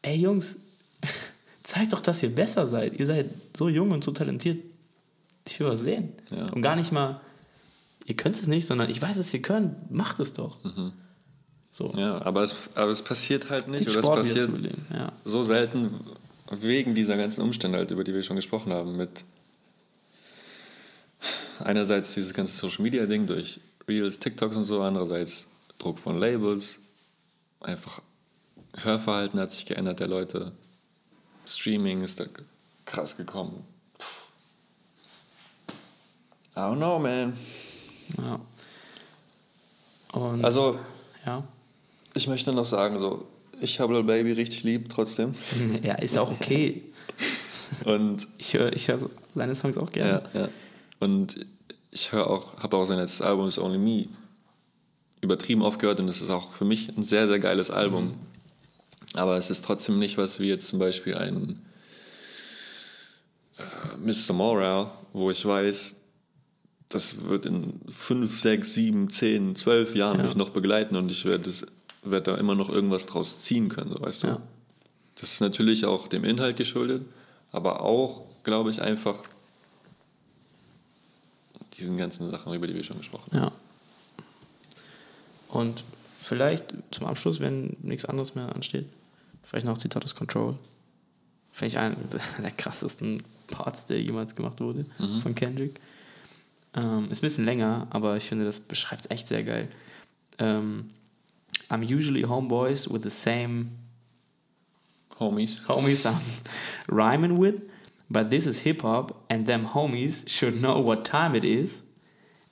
[0.00, 0.56] ey Jungs,
[1.62, 2.98] zeigt doch, dass ihr besser seid.
[2.98, 4.56] Ihr seid so jung und so talentiert.
[5.60, 6.12] Was sehen.
[6.30, 6.46] Ja.
[6.52, 7.20] Und gar nicht mal,
[8.06, 10.58] ihr könnt es nicht, sondern ich weiß, dass ihr könnt, macht es doch.
[11.70, 13.84] So, Ja, aber es, aber es passiert halt nicht.
[13.84, 14.86] den Oder es Sport passiert wiederzubeleben.
[14.92, 15.12] Ja.
[15.24, 15.94] so selten
[16.50, 18.96] wegen dieser ganzen Umstände, halt, über die wir schon gesprochen haben.
[18.96, 19.24] Mit
[21.60, 25.46] einerseits dieses ganze Social Media Ding durch Reels, TikToks und so, andererseits
[25.78, 26.78] Druck von Labels,
[27.60, 28.00] einfach
[28.76, 30.52] Hörverhalten hat sich geändert der Leute,
[31.46, 32.24] Streaming ist da
[32.84, 33.64] krass gekommen.
[36.56, 37.36] I don't know, man.
[38.18, 38.40] ja.
[40.12, 40.78] Und, Also,
[41.24, 41.44] ja.
[42.14, 43.26] ich möchte noch sagen, so,
[43.60, 45.34] ich habe Lil Baby richtig lieb trotzdem.
[45.82, 46.82] ja, ist auch okay.
[47.84, 48.98] Und Ich höre ich hör
[49.34, 50.22] seine Songs auch gerne.
[50.34, 50.48] Ja, ja.
[50.98, 51.46] Und
[51.92, 54.06] ich höre auch, habe auch sein letztes Album, It's Only Me,
[55.20, 58.14] übertrieben aufgehört und es ist auch für mich ein sehr, sehr geiles Album.
[59.14, 61.60] Aber es ist trotzdem nicht was wie jetzt zum Beispiel ein
[63.58, 64.32] äh, Mr.
[64.32, 65.96] Morale, wo ich weiß,
[66.90, 70.26] das wird in 5, 6, 7, 10, 12 Jahren Ja.
[70.26, 71.50] mich noch begleiten und ich werde
[72.02, 74.26] werde da immer noch irgendwas draus ziehen können, so weißt du.
[74.28, 74.42] Ja.
[75.16, 77.02] Das ist natürlich auch dem Inhalt geschuldet,
[77.52, 79.22] aber auch, glaube ich, einfach
[81.76, 83.44] diesen ganzen Sachen, über die wir schon gesprochen haben.
[83.44, 83.52] Ja.
[85.48, 85.84] Und
[86.16, 88.86] vielleicht zum Abschluss, wenn nichts anderes mehr ansteht,
[89.44, 90.56] vielleicht noch Zitat aus Control.
[91.52, 91.96] Finde ich einen
[92.42, 94.86] der krassesten Parts, der jemals gemacht wurde
[95.22, 95.80] von Kendrick.
[96.74, 99.68] Ähm, ist ein bisschen länger, aber ich finde, das beschreibt es echt sehr geil.
[100.38, 100.90] Ähm,
[101.68, 103.70] I'm usually homeboys with the same
[105.20, 105.60] Homies.
[105.66, 106.42] homies I'm
[106.88, 107.68] rhyming with,
[108.08, 111.82] but this is hip hop, and them homies should know what time it is.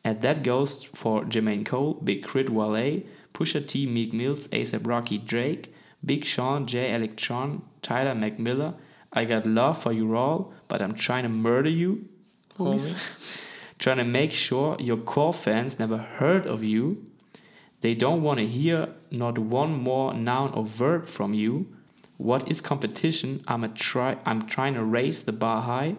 [0.05, 3.03] And that goes for Jermaine Cole, Big Crit Wale,
[3.33, 6.93] Pusha T, Meek Mills, ASAP Rocky, Drake, Big Sean, J.
[6.93, 8.75] Alec Sean, Tyler McMiller.
[9.13, 12.09] I got love for you all, but I'm trying to murder you,
[12.57, 13.45] homies.
[13.79, 17.05] trying to make sure your core fans never heard of you.
[17.81, 21.67] They don't want to hear not one more noun or verb from you.
[22.17, 23.41] What is competition?
[23.47, 24.17] I'm a try.
[24.27, 25.95] I'm trying to raise the bar high.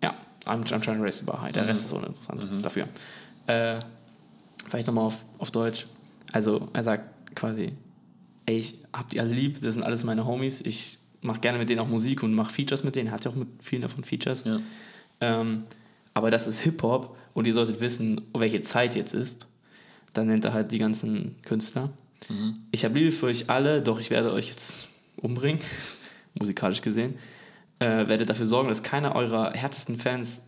[0.00, 0.14] Ja,
[0.46, 1.50] I'm, I'm trying to raise the bar high.
[1.50, 2.86] Der Rest ist uninteressant dafür.
[3.48, 3.80] Äh,
[4.68, 5.86] vielleicht nochmal auf, auf Deutsch.
[6.32, 7.72] Also er sagt quasi,
[8.46, 10.60] ey, ich hab die alle lieb, das sind alles meine Homies.
[10.60, 13.10] Ich mache gerne mit denen auch Musik und mache Features mit denen.
[13.10, 14.44] Hat ja auch mit vielen davon Features.
[14.44, 14.60] Ja.
[15.20, 15.64] Ähm,
[16.16, 19.48] aber das ist Hip-Hop und ihr solltet wissen, welche Zeit jetzt ist.
[20.14, 21.90] Dann nennt er halt die ganzen Künstler.
[22.70, 24.88] Ich habe Liebe für euch alle, doch ich werde euch jetzt
[25.20, 25.60] umbringen,
[26.34, 27.16] musikalisch gesehen.
[27.80, 30.44] Äh, werde dafür sorgen, dass keiner eurer härtesten Fans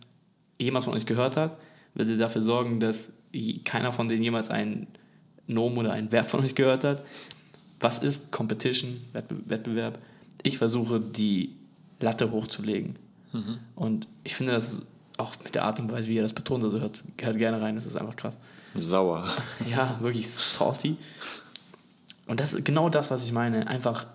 [0.57, 1.55] jemals von euch gehört hat.
[1.93, 3.13] Werde dafür sorgen, dass
[3.63, 4.87] keiner von denen jemals einen
[5.45, 7.03] Nomen oder einen Verb von euch gehört hat.
[7.79, 9.99] Was ist Competition, Wettbe Wettbewerb?
[10.41, 11.53] Ich versuche, die
[11.99, 12.95] Latte hochzulegen.
[13.75, 14.87] Und ich finde das
[15.19, 17.75] auch mit der Art und Weise, wie er das betont, also hört, hört gerne rein,
[17.75, 18.37] das ist einfach krass.
[18.75, 19.27] Sauer.
[19.69, 20.97] Ja, wirklich salty.
[22.27, 23.67] Und das ist genau das, was ich meine.
[23.67, 24.05] Einfach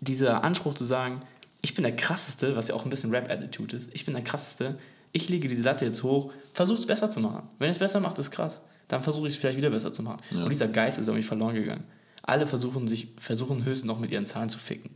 [0.00, 1.20] dieser Anspruch zu sagen,
[1.62, 4.78] ich bin der krasseste, was ja auch ein bisschen Rap-Attitude ist, ich bin der krasseste,
[5.12, 7.48] ich lege diese Latte jetzt hoch, versuche es besser zu machen.
[7.58, 8.62] Wenn es besser macht, ist krass.
[8.88, 10.20] Dann versuche ich es vielleicht wieder besser zu machen.
[10.30, 11.84] Und dieser Geist ist irgendwie verloren gegangen.
[12.22, 14.90] Alle versuchen sich, versuchen höchstens noch mit ihren Zahlen zu ficken.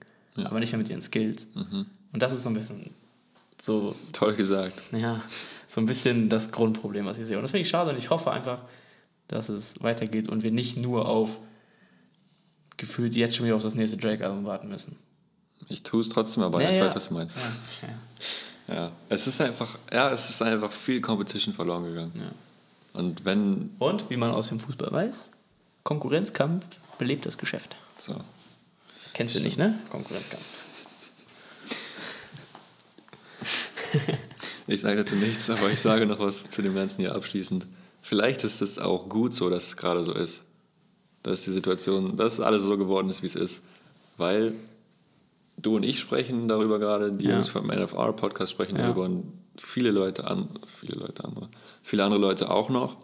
[0.45, 1.49] Aber nicht mehr mit ihren Skills.
[2.13, 2.91] Und das ist so ein bisschen
[3.61, 4.83] so Toll gesagt.
[4.93, 5.21] ja,
[5.67, 7.37] so ein bisschen das Grundproblem, was ich sehe.
[7.37, 8.63] Und das finde ich schade und ich hoffe einfach,
[9.29, 11.39] dass es weitergeht und wir nicht nur auf
[12.77, 14.97] gefühlt jetzt schon wieder auf das nächste Drake-Album warten müssen.
[15.69, 16.85] Ich tue es trotzdem, aber Ja, ich ja.
[16.85, 17.37] weiß, was du meinst.
[17.37, 17.95] Ja, ja.
[18.75, 18.93] Ja.
[19.09, 22.13] Es ist einfach, ja, es ist einfach viel Competition verloren gegangen.
[22.93, 25.33] Und wenn, Und wie man aus dem Fußball weiß,
[25.85, 26.65] Konkurrenzkampf
[26.99, 27.77] belebt das Geschäft.
[27.99, 28.15] so,
[29.13, 29.79] Kennst du nicht, ne?
[29.91, 30.45] Konkurrenzkampf.
[34.67, 37.67] ich sage dazu nichts, aber ich sage noch was zu dem Ganzen hier abschließend.
[38.03, 40.43] Vielleicht ist es auch gut so, dass es gerade so ist.
[41.23, 43.63] Dass die Situation, dass alles so geworden ist, wie es ist.
[44.17, 44.53] Weil
[45.59, 47.33] du und ich sprechen darüber gerade, die Ja.
[47.33, 48.85] Jungs vom NFR-Podcast sprechen Ja.
[48.87, 49.25] darüber und
[49.57, 51.49] viele Leute an, viele Leute andere,
[51.83, 52.97] viele andere Leute auch noch.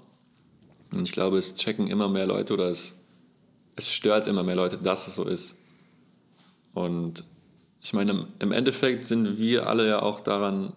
[0.94, 2.92] Und ich glaube, es checken immer mehr Leute oder es,
[3.74, 5.54] es stört immer mehr Leute, dass es so ist.
[6.72, 7.24] Und
[7.86, 10.72] ich meine, im- Endeffekt sind wir alle ja auch daran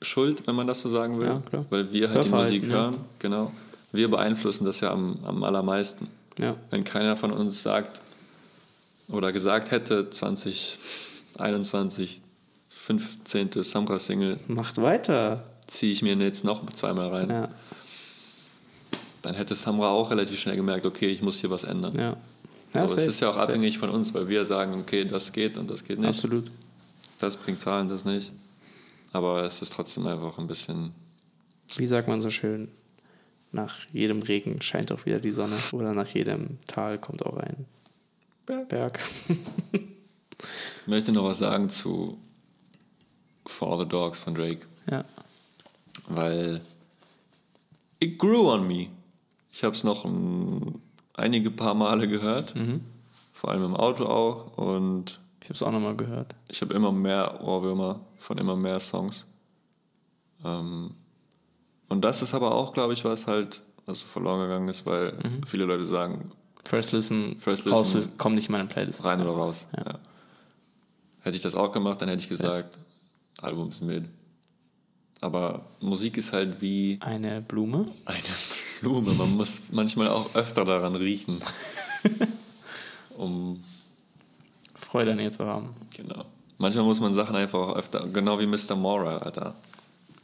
[0.00, 1.26] schuld, wenn man das so sagen will.
[1.26, 1.66] Ja, klar.
[1.70, 2.76] Weil wir halt die Hörverhalten, Musik ja.
[2.76, 2.96] hören.
[3.18, 3.50] Genau.
[3.90, 6.06] Wir beeinflussen das ja am, am allermeisten.
[6.38, 6.54] Ja.
[6.70, 8.00] Wenn keiner von uns sagt
[9.08, 12.20] oder gesagt hätte, 2021,
[12.68, 13.64] 15.
[13.64, 15.42] Samra-Single, Macht weiter.
[15.66, 17.48] ziehe ich mir jetzt noch zweimal rein, Ja,
[19.22, 22.16] dann hätte Samra auch relativ schnell gemerkt, okay, ich muss hier was ändern.
[22.76, 22.88] Ja.
[22.88, 23.48] so, es ist ja auch safe.
[23.48, 26.08] abhängig von uns, weil wir sagen, okay, das geht und das geht nicht.
[26.08, 26.50] Absolut.
[27.18, 28.32] Das bringt Zahlen, das nicht.
[29.12, 30.92] Aber es ist trotzdem einfach ein bisschen.
[31.76, 32.68] Wie sagt man so schön?
[33.52, 35.56] Nach jedem Regen scheint auch wieder die Sonne.
[35.72, 37.66] Oder nach jedem Tal kommt auch ein
[38.68, 39.00] Berg.
[39.72, 42.18] Ich möchte noch was sagen zu
[43.46, 45.04] For All the Dogs von Drake, ja.
[46.08, 46.60] weil
[48.00, 48.88] it grew on me.
[49.50, 50.80] Ich habe es noch ein,
[51.16, 52.54] einige paar Male gehört,
[53.32, 54.56] vor allem im Auto auch.
[54.58, 56.34] Und Ich habe es auch nochmal gehört.
[56.48, 59.24] ich habe immer mehr Ohrwürmer von immer mehr Songs.
[60.44, 60.90] Ähm,
[61.88, 65.12] und das ist aber auch, glaube ich, was halt also verloren gegangen ist, weil
[65.46, 66.32] viele Leute sagen,
[66.64, 68.18] First Listen, First raus, Listen.
[68.18, 69.04] kommt nicht in meine Playlist.
[69.04, 69.66] rein oder raus.
[69.76, 69.98] Ja.
[71.20, 72.78] Hätte ich das auch gemacht, dann hätte ich gesagt,
[73.40, 74.04] Album ist mit.
[75.20, 77.86] Aber Musik ist halt wie Eine Blume.
[78.04, 78.18] eine
[78.80, 79.12] Blume.
[79.14, 81.40] Man muss manchmal auch öfter daran riechen.
[83.16, 83.62] um,
[84.74, 85.74] Freude an ihr zu haben.
[85.96, 86.24] genau.
[86.58, 88.74] Manchmal muss man Sachen einfach auch öfter, genau wie Mr.
[88.76, 89.54] Moral, Alter.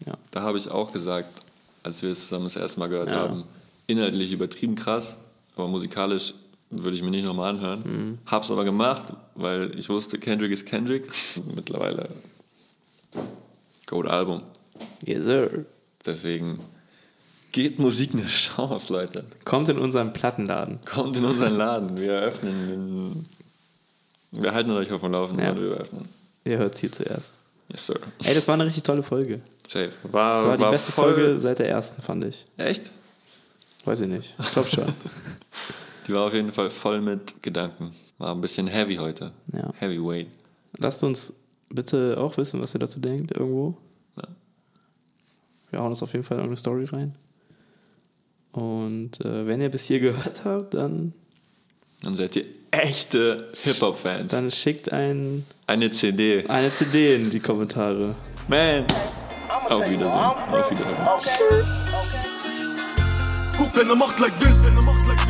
[0.07, 0.15] Ja.
[0.31, 1.43] Da habe ich auch gesagt,
[1.83, 3.19] als wir es zusammen das erste Mal gehört Ja.
[3.21, 3.45] haben,
[3.87, 5.17] inhaltlich übertrieben krass,
[5.57, 6.33] aber musikalisch
[6.71, 7.83] würde ich mir nicht nochmal anhören.
[7.85, 8.19] Mhm.
[8.25, 11.07] Hab's aber gemacht, weil ich wusste, Kendrick ist Kendrick.
[11.55, 12.09] Mittlerweile
[13.87, 14.43] Gold Album.
[15.05, 15.67] Yes, sir.
[16.07, 16.59] Deswegen
[17.53, 19.25] gebt Musik eine Chance, Leute.
[19.45, 20.79] Kommt in unseren Plattenladen.
[20.85, 21.97] Kommt in unseren Laden.
[21.97, 23.27] Wir eröffnen.
[24.31, 25.55] Wir halten euch auf dem Laufenden, Ja.
[25.55, 26.09] wenn wir eröffnen.
[26.45, 27.33] Ihr hört hier zuerst.
[27.71, 27.99] Yes, sir.
[28.25, 29.41] Ey, das war eine richtig tolle Folge.
[29.69, 29.93] Safe.
[30.05, 32.47] War, Das war die beste voll- Folge seit der ersten, fand ich.
[32.57, 32.91] Echt?
[33.85, 34.35] Weiß ich nicht.
[34.39, 34.85] Ich glaube schon.
[36.09, 37.95] Die war auf jeden Fall voll mit Gedanken.
[38.19, 39.33] War ein bisschen heavy heute.
[39.53, 39.73] Ja.
[39.79, 40.27] Heavyweight.
[40.79, 41.33] Lasst uns
[41.71, 43.77] bitte auch wissen, was ihr dazu denkt, irgendwo.
[44.17, 44.25] Ja.
[45.71, 47.15] Wir hauen uns auf jeden Fall in eine Story rein.
[48.53, 51.13] Und äh, wenn ihr bis hier gehört habt, dann,
[52.03, 54.31] Dann seid ihr echte Hip-Hop-Fans.
[54.31, 56.45] dann schickt ein, Eine CD.
[56.49, 58.15] eine CD in die Kommentare.
[58.49, 58.87] Man.
[59.69, 60.19] Auf Wiedersehen.
[60.19, 60.71] Auf.
[60.71, 60.97] Wiedersehen.
[61.07, 61.31] Okay.
[61.63, 61.65] Okay.
[63.57, 65.22] Guck, eine Macht like this, eine Macht like this.